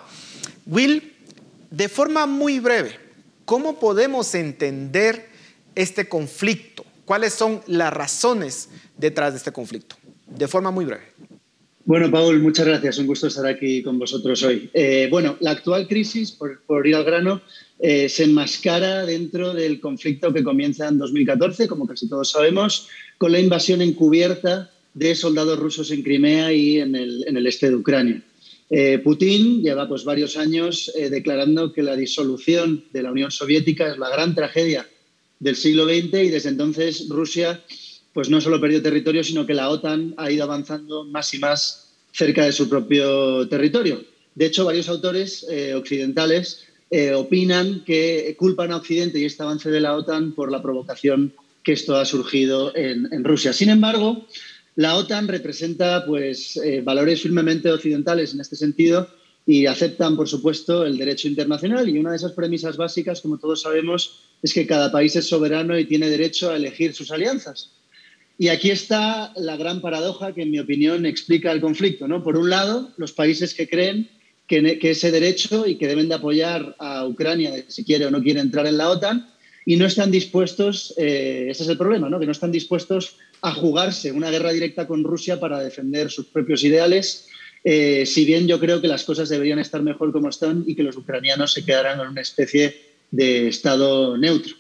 [0.67, 1.17] Will,
[1.71, 2.99] de forma muy breve,
[3.45, 5.29] ¿cómo podemos entender
[5.75, 6.85] este conflicto?
[7.05, 9.97] ¿Cuáles son las razones detrás de este conflicto?
[10.27, 11.13] De forma muy breve.
[11.89, 12.99] Bueno, Paul, muchas gracias.
[12.99, 14.69] Un gusto estar aquí con vosotros hoy.
[14.75, 17.41] Eh, bueno, la actual crisis, por, ir al grano,
[17.79, 23.33] eh, se enmascara dentro del conflicto que comienza en 2014, como casi todos sabemos, con
[23.33, 28.23] la invasión encubierta de soldados rusos en Crimea y en el, este de Ucrania.
[28.69, 33.97] Eh, Putin lleva pues, varios años declarando que la disolución de la Unión Soviética es
[33.97, 34.87] la gran tragedia
[35.41, 37.63] del siglo XX y desde entonces Rusia
[38.19, 41.93] pues no solo perdió territorio, sino que la OTAN ha ido avanzando más y más
[42.11, 44.03] cerca de su propio territorio.
[44.35, 49.71] De hecho, varios autores eh, occidentales eh, opinan que culpan a Occidente y este avance
[49.71, 53.53] de la OTAN por la provocación que esto ha surgido en, Rusia.
[53.53, 54.27] Sin embargo,
[54.75, 59.09] la OTAN representa pues, eh, valores firmemente occidentales en este sentido
[59.47, 61.89] y aceptan, por supuesto, el derecho internacional.
[61.89, 65.79] Y una de esas premisas básicas, como todos sabemos, es que cada país es soberano
[65.79, 67.78] y tiene derecho a elegir sus alianzas.
[68.39, 72.07] Y aquí está la gran paradoja que, en mi opinión, explica el conflicto.
[72.07, 72.23] ¿no?
[72.23, 74.09] Por un lado, los países que creen
[74.47, 78.41] que, ese derecho y que deben de apoyar a Ucrania si quiere o no quiere
[78.41, 79.29] entrar en la OTAN
[79.67, 82.19] y no están dispuestos, eh, ese es el problema, ¿no?
[82.19, 86.65] que no están dispuestos a jugarse una guerra directa con Rusia para defender sus propios
[86.65, 87.27] ideales,
[87.65, 90.83] eh, si bien yo creo que las cosas deberían estar mejor como están y que
[90.83, 92.75] los ucranianos se quedaran en una especie
[93.11, 94.55] de estado neutro.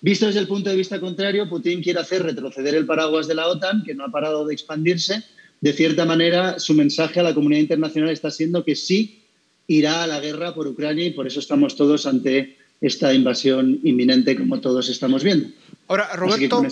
[0.00, 3.48] Visto desde el punto de vista contrario, Putin quiere hacer retroceder el paraguas de la
[3.48, 5.24] OTAN, que no ha parado de expandirse.
[5.60, 9.24] De cierta manera, su mensaje a la comunidad internacional está siendo que sí
[9.66, 14.36] irá a la guerra por Ucrania y por eso estamos todos ante esta invasión inminente,
[14.36, 15.48] como todos estamos viendo.
[15.88, 16.62] Ahora, Roberto,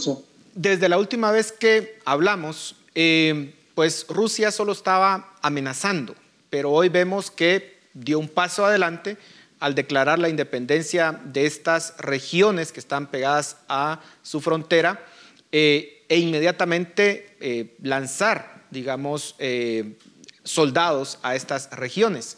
[0.54, 6.14] desde la última vez que hablamos, eh, pues Rusia solo estaba amenazando,
[6.48, 9.16] pero hoy vemos que dio un paso adelante
[9.60, 15.04] al declarar la independencia de estas regiones que están pegadas a su frontera
[15.52, 19.96] eh, e inmediatamente eh, lanzar, digamos, eh,
[20.44, 22.36] soldados a estas regiones.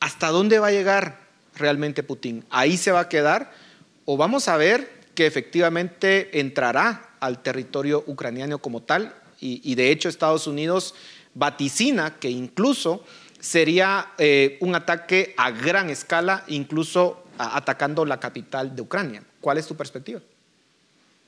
[0.00, 1.20] ¿Hasta dónde va a llegar
[1.54, 2.44] realmente Putin?
[2.50, 3.52] ¿Ahí se va a quedar?
[4.04, 9.14] ¿O vamos a ver que efectivamente entrará al territorio ucraniano como tal?
[9.44, 10.94] y de hecho Estados Unidos
[11.34, 13.04] vaticina que incluso
[13.42, 19.24] sería eh, un ataque a gran escala, incluso atacando la capital de Ucrania.
[19.40, 20.20] ¿Cuál es tu perspectiva?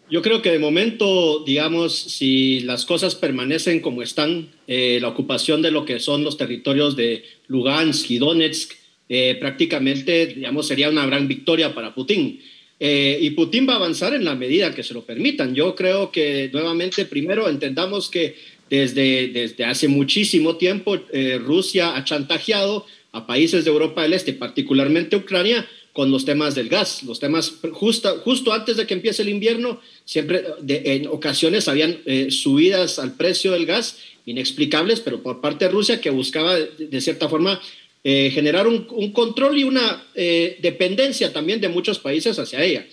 [0.08, 5.60] Yo creo que de momento, digamos, si las cosas permanecen como están, eh, la ocupación
[5.60, 8.72] de lo que son los territorios de Lugansk y Donetsk,
[9.08, 12.40] eh, prácticamente, digamos, sería una gran victoria para Putin.
[12.76, 15.54] y Putin va a avanzar en la medida que se lo permitan.
[15.54, 18.34] Yo creo que, nuevamente, primero entendamos que
[18.70, 24.32] desde, desde hace muchísimo tiempo, eh, Rusia ha chantajeado a países de Europa del Este,
[24.32, 27.04] particularmente Ucrania, con los temas del gas.
[27.04, 32.32] Los temas, justo, justo antes de que empiece el invierno, siempre en ocasiones habían eh,
[32.32, 37.28] subidas al precio del gas inexplicables, pero por parte de Rusia que buscaba de, cierta
[37.28, 37.60] forma
[38.02, 42.86] eh, generar un, un, control y una dependencia también de muchos países hacia ella.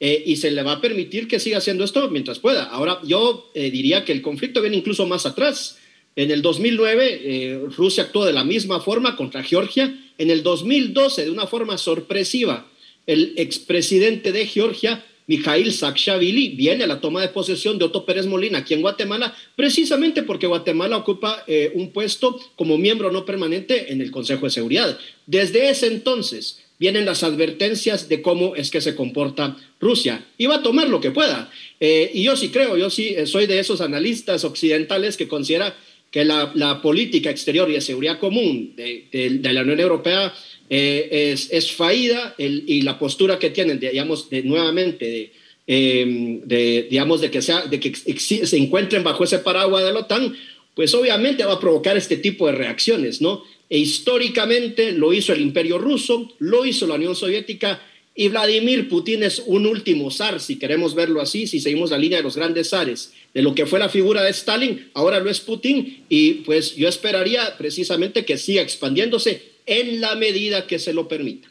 [0.00, 2.64] Eh, y se le va a permitir que siga haciendo esto mientras pueda.
[2.64, 5.78] Ahora, yo eh, diría que el conflicto viene incluso más atrás.
[6.14, 9.92] En el 2009, eh, Rusia actuó de la misma forma contra Georgia.
[10.16, 12.68] En el 2012, de una forma sorpresiva,
[13.06, 18.26] el expresidente de Georgia, Mikhail Saakashvili, viene a la toma de posesión de Otto Pérez
[18.26, 21.44] Molina aquí en Guatemala, precisamente porque Guatemala ocupa
[21.74, 24.98] un puesto como miembro no permanente en el Consejo de Seguridad.
[25.26, 30.56] Desde ese entonces, vienen las advertencias de cómo es que se comporta Rusia y va
[30.56, 31.50] a tomar lo que pueda.
[31.80, 35.76] Eh, y yo sí creo, yo sí eh, soy de esos analistas occidentales que considera
[36.10, 40.32] que la, política exterior y de seguridad común de, la Unión Europea
[40.70, 45.32] eh, es, es faída y la postura que tienen, digamos, de, nuevamente
[45.66, 50.00] de, de, digamos, de que, sea, de que se encuentren bajo ese paraguas de la
[50.00, 50.34] OTAN,
[50.78, 53.42] pues obviamente va a provocar este tipo de reacciones, ¿no?
[53.68, 57.82] E históricamente lo hizo el imperio ruso, lo hizo la Unión Soviética
[58.14, 62.18] y Vladimir Putin es un último zar, si queremos verlo así, si seguimos la línea
[62.18, 65.40] de los grandes zares, de lo que fue la figura de Stalin, ahora lo es
[65.40, 71.08] Putin y pues yo esperaría precisamente que siga expandiéndose en la medida que se lo
[71.08, 71.50] permita.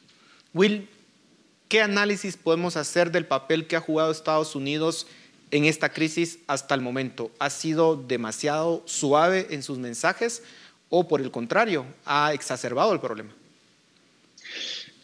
[0.53, 0.87] Will,
[1.67, 5.05] ¿qué análisis podemos hacer del papel que ha jugado Estados Unidos
[5.51, 7.31] en esta crisis hasta el momento?
[7.39, 10.43] ¿Ha sido demasiado suave en sus mensajes?
[10.89, 13.33] o por el contrario, ha exacerbado el problema?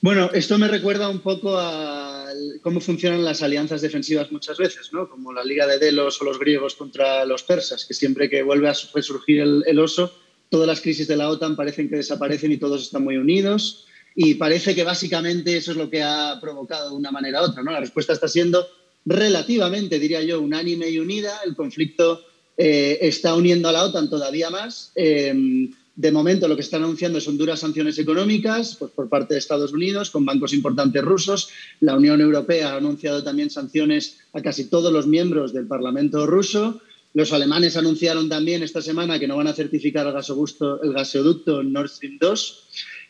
[0.02, 2.28] Bueno, esto me recuerda un poco a
[2.62, 5.10] cómo funcionan las alianzas defensivas muchas veces, ¿no?
[5.10, 8.68] Como la Liga de Delos o los griegos contra los persas, que siempre que vuelve
[8.68, 10.14] a resurgir el, oso,
[10.50, 13.86] todas las crisis de la OTAN parecen que desaparecen y todos están muy unidos.
[14.16, 17.64] Y parece que básicamente eso es lo que ha provocado de una manera u otra.
[17.64, 18.68] La respuesta está siendo
[19.06, 21.40] relativamente, diría yo, unánime y unida.
[21.46, 22.22] El conflicto
[22.58, 24.92] eh, está uniendo a la OTAN todavía más.
[24.96, 29.40] Em, de momento lo que están anunciando son duras sanciones económicas pues, por parte de
[29.40, 31.50] Estados Unidos con bancos importantes rusos.
[31.82, 36.82] La Unión Europea ha anunciado también sanciones a casi todos los miembros del Parlamento ruso.
[37.14, 40.14] Los alemanes anunciaron también esta semana que no van a certificar el,
[40.94, 42.64] gasoducto Nord Stream 2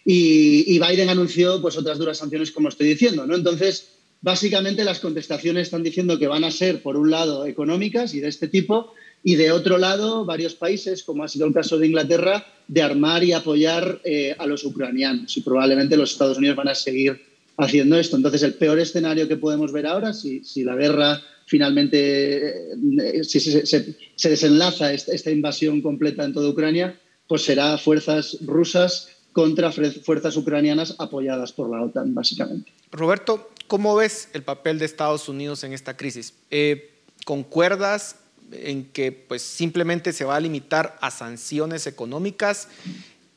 [0.06, 3.26] y, Biden anunció pues, otras duras sanciones, como estoy diciendo.
[3.26, 3.36] ¿no?
[3.36, 3.94] Entonces,
[4.24, 8.30] básicamente las contestaciones están diciendo que van a ser, por un lado, económicas y de
[8.30, 12.46] este tipo, y de otro lado, varios países, como ha sido el caso de Inglaterra,
[12.68, 15.38] de armar y apoyar eh, a los ucranianos.
[15.38, 17.22] Y probablemente los Estados Unidos van a seguir
[17.58, 18.16] haciendo esto.
[18.16, 22.72] Entonces, el peor escenario que podemos ver ahora, si, la guerra finalmente,
[23.20, 23.96] eh, si se,
[24.30, 31.52] desenlaza esta, invasión completa en toda Ucrania, pues será fuerzas rusas contra fuerzas ucranianas apoyadas
[31.52, 32.72] por la OTAN, básicamente.
[32.92, 36.34] Roberto, ¿cómo ves el papel de Estados Unidos en esta crisis?
[36.52, 36.92] Eh,
[37.26, 38.18] ¿Concuerdas
[38.52, 42.68] en que pues simplemente se va a limitar a sanciones económicas.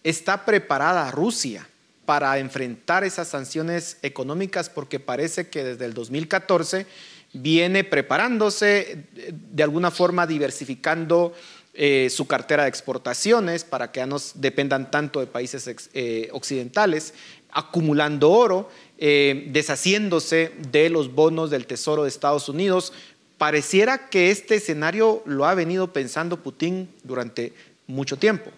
[0.04, 1.68] ¿Está preparada Rusia
[2.04, 4.68] para enfrentar esas sanciones económicas?
[4.70, 6.86] Porque parece que desde el 2014
[7.32, 11.34] viene preparándose, de alguna forma diversificando
[11.74, 17.12] eh, su cartera de exportaciones para que ya no dependan tanto de países eh, occidentales,
[17.56, 22.92] acumulando oro, eh, deshaciéndose de los bonos del Tesoro de Estados Unidos,
[23.38, 27.52] Pareciera que este escenario lo ha venido pensando Putin durante
[27.86, 28.50] mucho tiempo.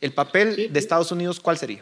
[0.00, 1.80] ¿El papel de Estados Unidos cuál sería?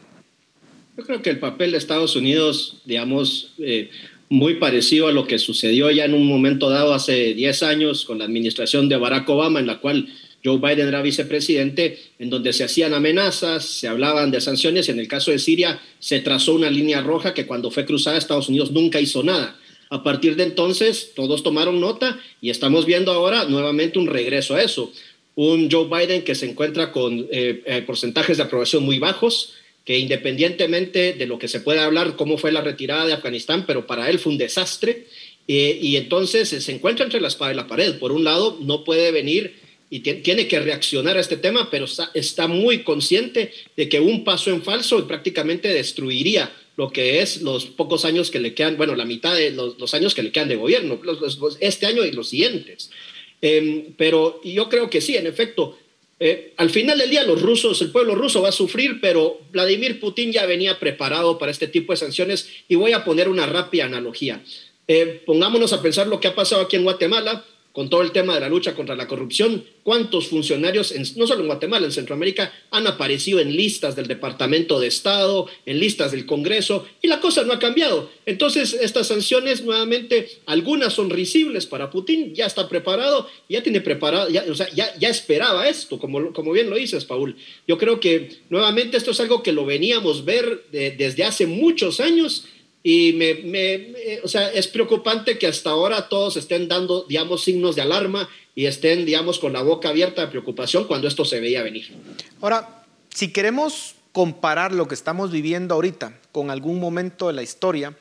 [0.97, 3.91] Yo creo que el papel de Estados Unidos, digamos, eh,
[4.29, 8.19] muy parecido a lo que sucedió ya en un momento dado hace 10 años con
[8.19, 10.07] la administración de Barack Obama, en la cual
[10.45, 14.91] Joe Biden era vicepresidente, en donde se hacían amenazas, se hablaban de sanciones.
[14.91, 18.51] En el caso de Siria se trazó una línea roja que cuando fue cruzada Estados
[18.51, 19.59] Unidos nunca hizo nada.
[19.89, 24.63] A partir de entonces todos tomaron nota y estamos viendo ahora nuevamente un regreso a
[24.63, 24.93] eso.
[25.35, 29.55] Un Joe Biden que se encuentra con eh, eh, porcentajes de aprobación muy bajos,
[29.87, 33.87] que independientemente de lo que se pueda hablar, cómo fue la retirada de Afganistán, pero
[33.87, 35.07] para él fue un desastre.
[35.49, 37.99] Eh, y entonces se encuentra entre la espada y la pared.
[37.99, 42.49] Por un lado, no puede venir y tiene que reaccionar a este tema, pero está,
[42.49, 48.05] muy consciente de que un paso en falso prácticamente destruiría lo que es los pocos
[48.05, 51.01] años que le quedan, bueno, la mitad de los, años que le quedan de gobierno,
[51.61, 52.91] este año y los siguientes.
[53.41, 55.78] Em, pero yo creo que sí, en efecto,
[56.18, 60.01] eh, al final del día los rusos, el pueblo ruso va a sufrir, pero Vladimir
[60.01, 63.85] Putin ya venía preparado para este tipo de sanciones y voy a poner una rápida
[63.85, 64.43] analogía.
[64.89, 67.45] Eh, pongámonos a pensar lo que ha pasado aquí en Guatemala
[67.75, 71.49] con todo el tema de la lucha contra la corrupción, cuántos funcionarios, no solo en
[71.49, 76.87] Guatemala, en Centroamérica, han aparecido en listas del Departamento de Estado, en listas del Congreso,
[77.03, 78.12] y la cosa no ha cambiado.
[78.27, 84.31] Entonces, estas sanciones, nuevamente, algunas son risibles para Putin, ya está preparado, ya tiene preparado,
[84.31, 87.35] ya, o sea, ya, esperaba esto, como, como bien lo dices, Paul.
[87.66, 92.45] Yo creo que, nuevamente, esto es algo que lo veníamos ver desde hace muchos años
[92.87, 97.76] y me, me, o sea, es preocupante que hasta ahora todos estén dando, digamos, signos
[97.76, 101.62] de alarma y estén, digamos, con la boca abierta de preocupación cuando esto se veía
[101.62, 101.95] venir.
[102.43, 107.97] Ahora, si queremos comparar lo que estamos viviendo ahorita con algún momento de la historia,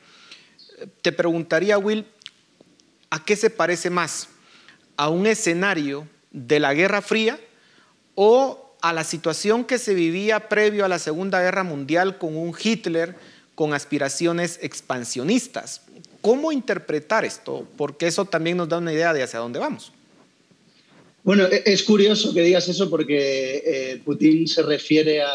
[1.00, 2.04] te preguntaría, Will,
[3.08, 4.28] ¿a qué se parece más?
[4.98, 7.40] ¿A un escenario de la Guerra Fría
[8.16, 12.54] o a la situación que se vivía previo a la Segunda Guerra Mundial con un
[12.62, 13.16] Hitler?
[13.54, 15.82] Con aspiraciones expansionistas.
[16.20, 17.66] ¿Cómo interpretar esto?
[17.76, 19.92] Porque eso también nos da una idea de hacia dónde vamos.
[21.24, 25.32] Bueno, e-, es curioso que digas eso porque eh, Putin se refiere a,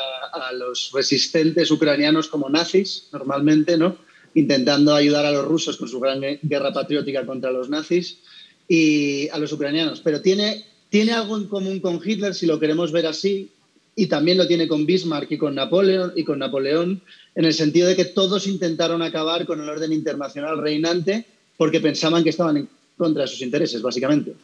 [0.53, 3.97] los resistentes ucranianos como nazis, normalmente, ¿no?
[4.35, 8.19] Intentando ayudar a los rusos con su gran guerra patriótica contra los nazis
[8.67, 10.01] y a los ucranianos.
[10.01, 13.51] Pero tiene, tiene algo en común con Hitler, si lo queremos ver así,
[13.99, 17.01] y también lo tiene con Bismarck y con Napoleón, y con Napoleón
[17.35, 21.25] en el sentido de que todos intentaron acabar con el orden internacional reinante
[21.57, 24.35] porque pensaban que estaban en contra de sus intereses, básicamente.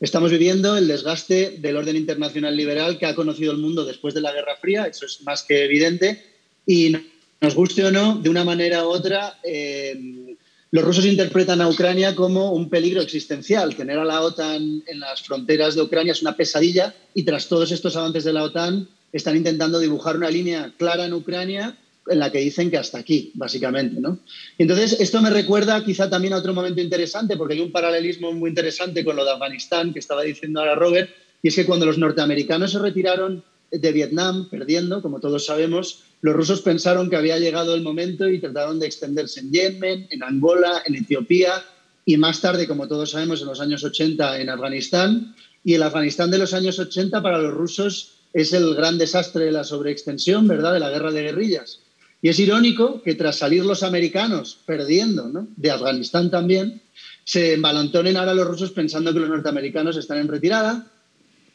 [0.00, 4.20] Estamos viviendo el desgaste del orden internacional liberal que ha conocido el mundo después de
[4.20, 6.20] la Guerra Fría, eso es más que evidente,
[6.66, 6.96] y
[7.40, 10.36] nos guste o no, de una manera u otra, eh,
[10.72, 13.76] los rusos interpretan a Ucrania como un peligro existencial.
[13.76, 17.70] Tener a la OTAN en las fronteras de Ucrania es una pesadilla y tras todos
[17.70, 22.30] estos avances de la OTAN están intentando dibujar una línea clara en Ucrania en la
[22.30, 24.00] que dicen que hasta aquí, básicamente.
[24.00, 24.18] ¿no?
[24.58, 28.50] entonces, esto me recuerda quizá también a otro momento interesante, porque hay un paralelismo muy
[28.50, 31.10] interesante con lo de Afganistán, que estaba diciendo ahora Robert,
[31.42, 36.34] y es que cuando los norteamericanos se retiraron de Vietnam, perdiendo, como todos sabemos, los
[36.34, 40.82] rusos pensaron que había llegado el momento y trataron de extenderse en Yemen, en Angola,
[40.86, 41.64] en Etiopía
[42.04, 45.34] y más tarde, como todos sabemos, en los años 80 en Afganistán.
[45.64, 49.52] Y el Afganistán de los años 80 para los rusos es el gran desastre de
[49.52, 51.80] la sobreextensión, ¿verdad?, de la guerra de guerrillas.
[52.20, 56.82] Y es irónico que tras salir los americanos perdiendo, de Afganistán también,
[57.22, 60.90] se embalantonen ahora los rusos pensando que los norteamericanos están en retirada.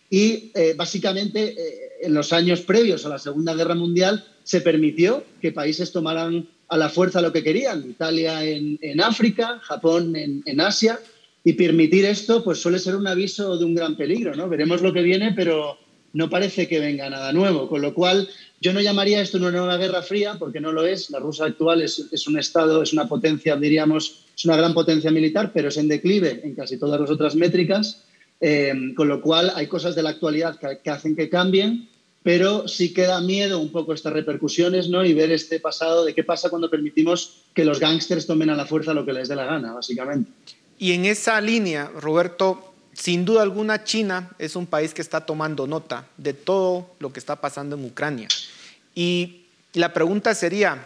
[0.10, 5.24] Y eh, básicamente eh, en los años previos a la Segunda Guerra Mundial se permitió
[5.42, 10.62] que países tomaran a la fuerza lo que querían, Italia en, África, Japón en, en,
[10.62, 11.00] Asia,
[11.44, 14.36] y permitir esto pues suele ser un aviso de un gran peligro.
[14.36, 14.48] ¿no?
[14.48, 15.78] Veremos lo que viene, pero
[16.14, 18.30] no parece que venga nada nuevo, con lo cual
[18.62, 21.10] yo no llamaría esto una nueva guerra fría, porque no lo es.
[21.10, 25.51] La Rusia actual es, un Estado, es una potencia, diríamos, es una gran potencia militar,
[25.53, 28.03] pero es en declive en casi todas las otras métricas,
[28.41, 31.88] eh, con lo cual hay cosas de la actualidad que, hacen que cambien,
[32.22, 35.05] pero sí queda miedo un poco estas repercusiones ¿no?
[35.05, 38.66] y ver este pasado de qué pasa cuando permitimos que los gángsters tomen a la
[38.66, 40.32] fuerza lo que les dé la gana, básicamente.
[40.78, 42.69] Y en esa línea, Roberto,
[43.00, 47.20] sin duda alguna, China es un país que está tomando nota de todo lo que
[47.20, 48.28] está pasando en Ucrania.
[48.93, 50.86] Y la pregunta sería,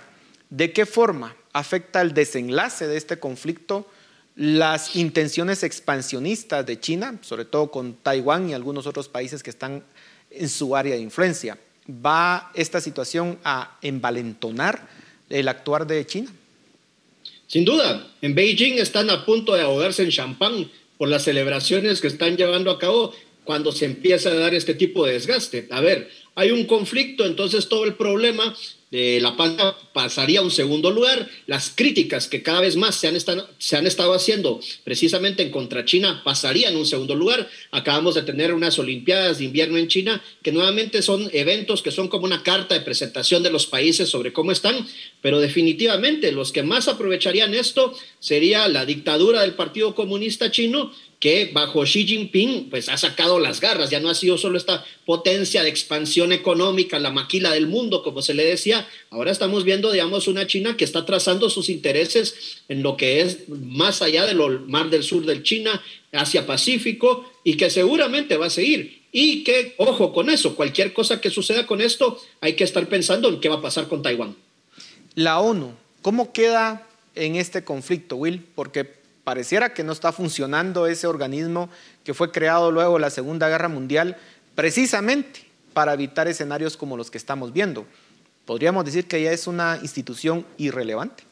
[0.51, 3.88] ¿de qué forma afecta el desenlace de este conflicto
[4.36, 9.84] las intenciones expansionistas de China, sobre todo con Taiwán y algunos otros países que están
[10.30, 11.57] en su área de influencia?
[11.89, 14.88] ¿Va esta situación a envalentonar
[15.30, 16.32] el actuar de China?
[17.47, 20.70] Sin duda, en Beijing están a punto de ahogarse en champán
[21.04, 25.06] por las celebraciones que están llevando a cabo cuando se empieza a dar este tipo
[25.06, 25.68] de desgaste.
[25.70, 28.56] A ver, hay un conflicto, entonces todo el problema
[28.96, 29.56] La Paz
[29.91, 31.28] pasaría a un segundo lugar.
[31.48, 35.50] Las críticas que cada vez más se han, estado, se han estado haciendo precisamente en
[35.50, 37.50] contra China pasarían a un segundo lugar.
[37.72, 42.08] Acabamos de tener unas Olimpiadas de invierno en China, que nuevamente son eventos que son
[42.08, 44.86] como una carta de presentación de los países sobre cómo están,
[45.22, 50.91] pero definitivamente los que más aprovecharían esto sería la dictadura del Partido Comunista Chino
[51.24, 54.84] que bajo Xi Jinping pues ha sacado las garras, ya no ha sido solo esta
[55.05, 59.93] potencia de expansión económica, la maquila del mundo, como se le decía, ahora estamos viendo,
[59.93, 64.38] digamos, una China que está trazando sus intereses en lo que es más allá del
[64.67, 69.03] mar del sur del China, Asia Pacífico, y que seguramente va a seguir.
[69.13, 73.30] Y que, ojo con eso, cualquier cosa que suceda con esto, hay que estar pensando
[73.30, 74.36] en qué va a pasar con Taiwán.
[75.15, 75.71] La ONU,
[76.01, 78.43] ¿cómo queda en este conflicto, Will?
[78.55, 81.69] Porque pareciera que no está funcionando ese organismo
[82.03, 84.17] que fue creado luego de la Segunda Guerra Mundial
[84.55, 85.41] precisamente
[85.74, 87.86] para evitar escenarios como los que estamos viendo.
[88.45, 91.24] ¿Podríamos decir que ya es una institución irrelevante?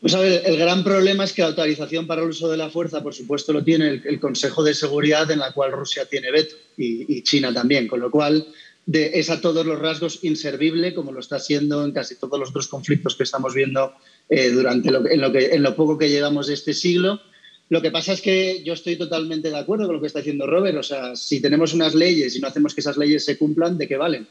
[0.00, 2.70] Pues a ver, el gran problema es que la autorización para el uso de la
[2.70, 6.54] fuerza, por supuesto, lo tiene el, Consejo de Seguridad, en la cual Rusia tiene veto
[6.76, 8.46] y, China también, con lo cual
[8.92, 12.68] es a todos los rasgos inservible, como lo está siendo en casi todos los otros
[12.68, 13.92] conflictos que estamos viendo
[14.28, 17.20] eh, durante lo, en, lo que, en lo poco que llevamos de este siglo.
[17.70, 20.46] Lo que pasa es que yo estoy totalmente de acuerdo con lo que está diciendo
[20.46, 20.78] Robert.
[20.78, 23.86] O sea, si tenemos unas leyes y no hacemos que esas leyes se cumplan, ¿de
[23.86, 24.26] qué valen?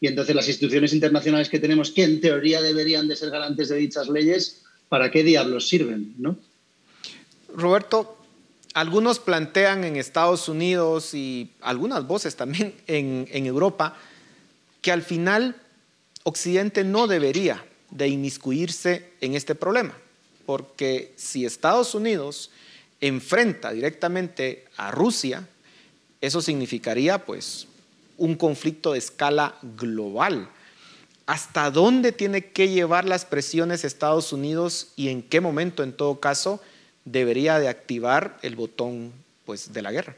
[0.00, 3.76] Y entonces las instituciones internacionales que tenemos, que en teoría deberían de ser garantes de
[3.76, 6.14] dichas leyes, ¿para qué diablos sirven?
[6.18, 6.36] ¿no?
[7.54, 8.18] Roberto,
[8.74, 13.96] algunos plantean en Estados Unidos y algunas voces también en, en Europa
[14.80, 15.56] que al final
[16.24, 19.96] Occidente no debería de inmiscuirse en este problema,
[20.46, 22.50] porque si Estados Unidos
[23.00, 25.46] enfrenta directamente a Rusia,
[26.20, 27.68] eso significaría pues
[28.16, 30.48] un conflicto de escala global.
[31.26, 36.18] ¿Hasta dónde tiene que llevar las presiones Estados Unidos y en qué momento en todo
[36.18, 36.60] caso
[37.04, 39.12] debería de activar el botón
[39.44, 40.16] pues de la guerra?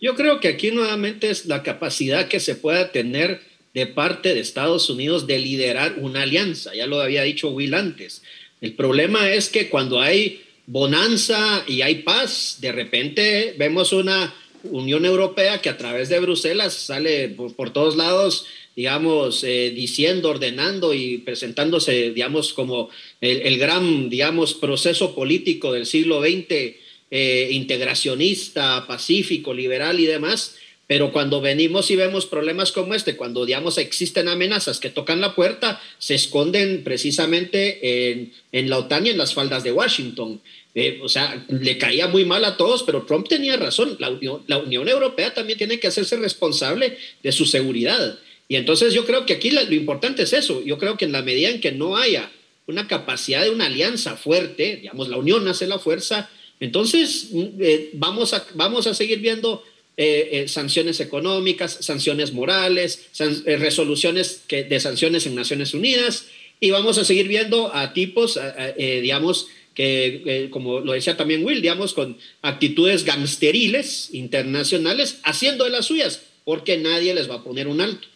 [0.00, 3.40] Yo creo que aquí nuevamente es la capacidad que se pueda tener
[3.74, 6.74] de parte de Estados Unidos de liderar una alianza.
[6.74, 8.22] Ya lo había dicho Will antes.
[8.60, 15.04] El problema es que cuando hay bonanza y hay paz, de repente vemos una Unión
[15.04, 18.46] Europea que a través de Bruselas sale por, todos lados,
[18.76, 26.22] digamos, eh, diciendo, ordenando y presentándose, digamos, como el, gran, digamos, proceso político del siglo
[26.22, 26.76] XX,
[27.10, 30.56] eh, integracionista, pacífico, liberal y demás,
[30.86, 35.34] pero cuando venimos y vemos problemas como este, cuando digamos existen amenazas que tocan la
[35.34, 40.40] puerta, se esconden precisamente en, en la OTAN y en las faldas de Washington.
[40.74, 43.96] Eh, o sea, le caía muy mal a todos, pero Trump tenía razón.
[43.98, 48.18] La Unión, la Unión Europea también tiene que hacerse responsable de su seguridad.
[48.48, 50.62] Y entonces yo creo que aquí lo, importante es eso.
[50.64, 52.30] Yo creo que en la medida en que no haya
[52.66, 57.90] una capacidad de una alianza fuerte, digamos, la Unión hace la fuerza, entonces mm, eh,
[57.94, 59.62] vamos, a, vamos a seguir viendo
[59.98, 66.28] eh, eh, sanciones económicas, sanciones morales, eh, resoluciones que, de sanciones en Naciones Unidas
[66.60, 68.38] y vamos a seguir viendo a tipos,
[68.78, 75.86] digamos, que como lo decía también Will, digamos, con actitudes gangsteriles internacionales, haciendo de las
[75.86, 78.08] suyas, porque nadie les va a poner un alto.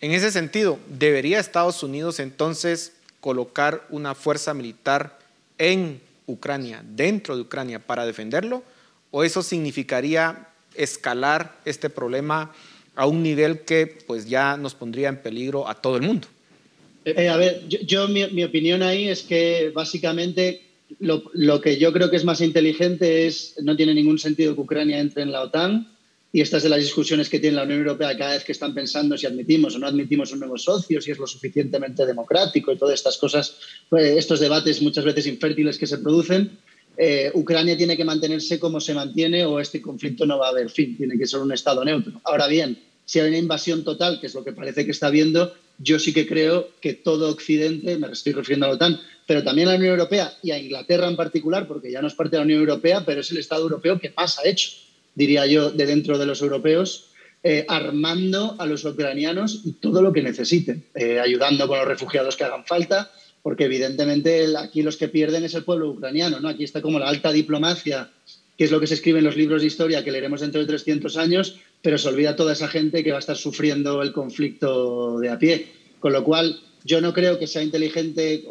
[0.00, 5.18] En ese sentido, ¿debería Estados Unidos entonces colocar una fuerza militar
[5.58, 8.64] en Ucrania, dentro de Ucrania, para defenderlo?
[9.10, 12.52] ¿O eso significaría escalar este problema
[12.94, 16.28] a un nivel que pues ya nos pondría en peligro a todo el mundo.
[17.04, 20.62] Eh, a ver, yo, mi, opinión ahí es que básicamente
[20.98, 24.60] lo, lo, que yo creo que es más inteligente es, no tiene ningún sentido que
[24.60, 25.88] Ucrania entre en la OTAN
[26.32, 29.16] y estas de las discusiones que tiene la Unión Europea cada vez que están pensando
[29.16, 32.94] si admitimos o no admitimos un nuevo socio, si es lo suficientemente democrático y todas
[32.94, 33.56] estas cosas,
[33.88, 36.58] pues, estos debates muchas veces infértiles que se producen,
[36.96, 40.70] eh, Ucrania tiene que mantenerse como se mantiene o este conflicto no va a haber
[40.70, 42.20] fin, tiene que ser un Estado neutro.
[42.24, 45.52] Ahora bien, si hay una invasión total, que es lo que parece que está habiendo,
[45.78, 49.68] yo sí que creo que todo Occidente, me estoy refiriendo a la OTAN, pero también
[49.68, 52.38] a la Unión Europea y a Inglaterra en particular, porque ya no es parte de
[52.38, 54.70] la Unión Europea, pero es el Estado europeo que más ha hecho,
[55.14, 57.10] diría yo, de dentro de los europeos,
[57.42, 62.44] eh, armando a los ucranianos todo lo que necesiten, eh, ayudando con los refugiados que
[62.44, 63.10] hagan falta,
[63.42, 66.48] porque evidentemente aquí los que pierden es el pueblo ucraniano, ¿no?
[66.48, 68.10] Aquí está como la alta diplomacia,
[68.56, 70.66] que es lo que se escribe en los libros de historia que leeremos dentro de
[70.66, 75.18] 300 años, pero se olvida toda esa gente que va a estar sufriendo el conflicto
[75.18, 75.68] de a pie.
[75.98, 78.44] Con lo cual, yo no creo que sea inteligente,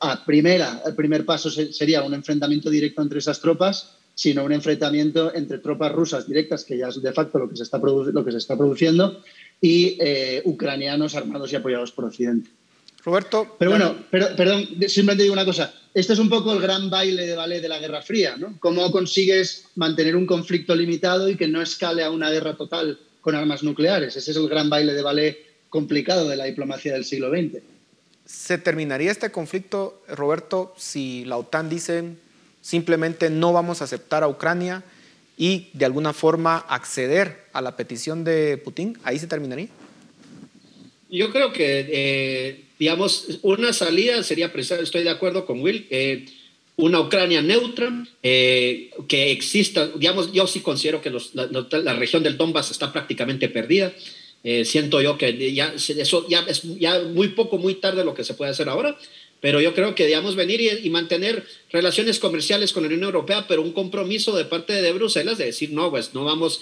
[0.00, 5.34] a primera, el primer paso sería un enfrentamiento directo entre esas tropas, sino un enfrentamiento
[5.34, 8.32] entre tropas rusas directas, que ya es de facto lo que se está, lo que
[8.32, 9.22] se está produciendo,
[9.60, 12.50] y eh, ucranianos armados y apoyados por Occidente.
[13.04, 13.56] Roberto.
[13.58, 15.74] Pero bueno, perdón, simplemente digo una cosa.
[15.94, 18.56] Este es un poco el gran baile de ballet de la Guerra Fría, ¿no?
[18.60, 23.34] ¿Cómo consigues mantener un conflicto limitado y que no escale a una guerra total con
[23.34, 24.16] armas nucleares?
[24.16, 25.38] Ese es el gran baile de ballet
[25.68, 27.62] complicado de la diplomacia del siglo XX.
[28.24, 32.04] ¿Se terminaría este conflicto, Roberto, si la OTAN dice
[32.62, 34.84] simplemente no vamos a aceptar a Ucrania
[35.36, 38.96] y de alguna forma acceder a la petición de Putin?
[39.02, 39.68] ¿Ahí se terminaría?
[41.10, 46.26] Yo creo que, eh, digamos, una salida sería, estoy de acuerdo con Will, eh,
[46.74, 52.72] una Ucrania neutra, eh, que exista, digamos, yo sí considero que la, región del Donbass
[52.72, 53.92] está prácticamente perdida.
[54.64, 58.34] siento yo que ya, eso ya es ya muy poco, muy tarde lo que se
[58.34, 58.98] puede hacer ahora,
[59.40, 63.62] pero yo creo que debemos venir y, mantener relaciones comerciales con la Unión Europea, pero
[63.62, 66.60] un compromiso de parte de Bruselas de decir, no, pues no vamos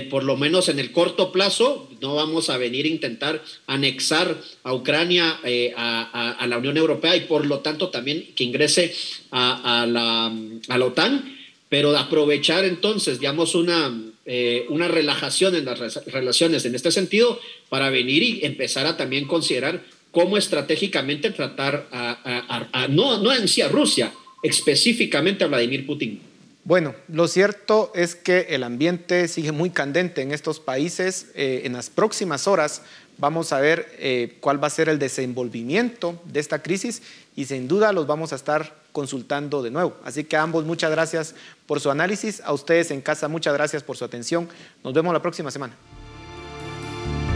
[0.00, 4.72] por lo menos en el corto plazo, no vamos a venir a intentar anexar a
[4.72, 8.94] Ucrania eh, a, la Unión Europea y por lo tanto también que ingrese
[9.30, 11.36] a, la, OTAN,
[11.68, 13.92] pero aprovechar entonces, digamos, una,
[14.24, 17.38] eh, una relajación en las relaciones en este sentido
[17.68, 23.60] para venir y empezar a también considerar cómo estratégicamente tratar a, no, no en sí
[23.60, 24.12] a Rusia,
[24.42, 26.31] específicamente a Vladimir Putin.
[26.64, 31.26] Bueno, lo cierto es que el ambiente sigue muy candente en estos países.
[31.34, 32.82] Eh, en las próximas horas
[33.18, 37.02] vamos a ver eh, cuál va a ser el desenvolvimiento de esta crisis
[37.34, 39.96] y sin duda los vamos a estar consultando de nuevo.
[40.04, 41.34] Así que a ambos muchas gracias
[41.66, 42.40] por su análisis.
[42.44, 44.48] A ustedes en casa muchas gracias por su atención.
[44.84, 45.74] Nos vemos la próxima semana.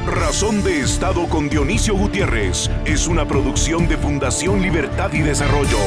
[0.06, 5.78] Razón de Estado con Dionisio Gutiérrez es una producción de Fundación Libertad y Desarrollo.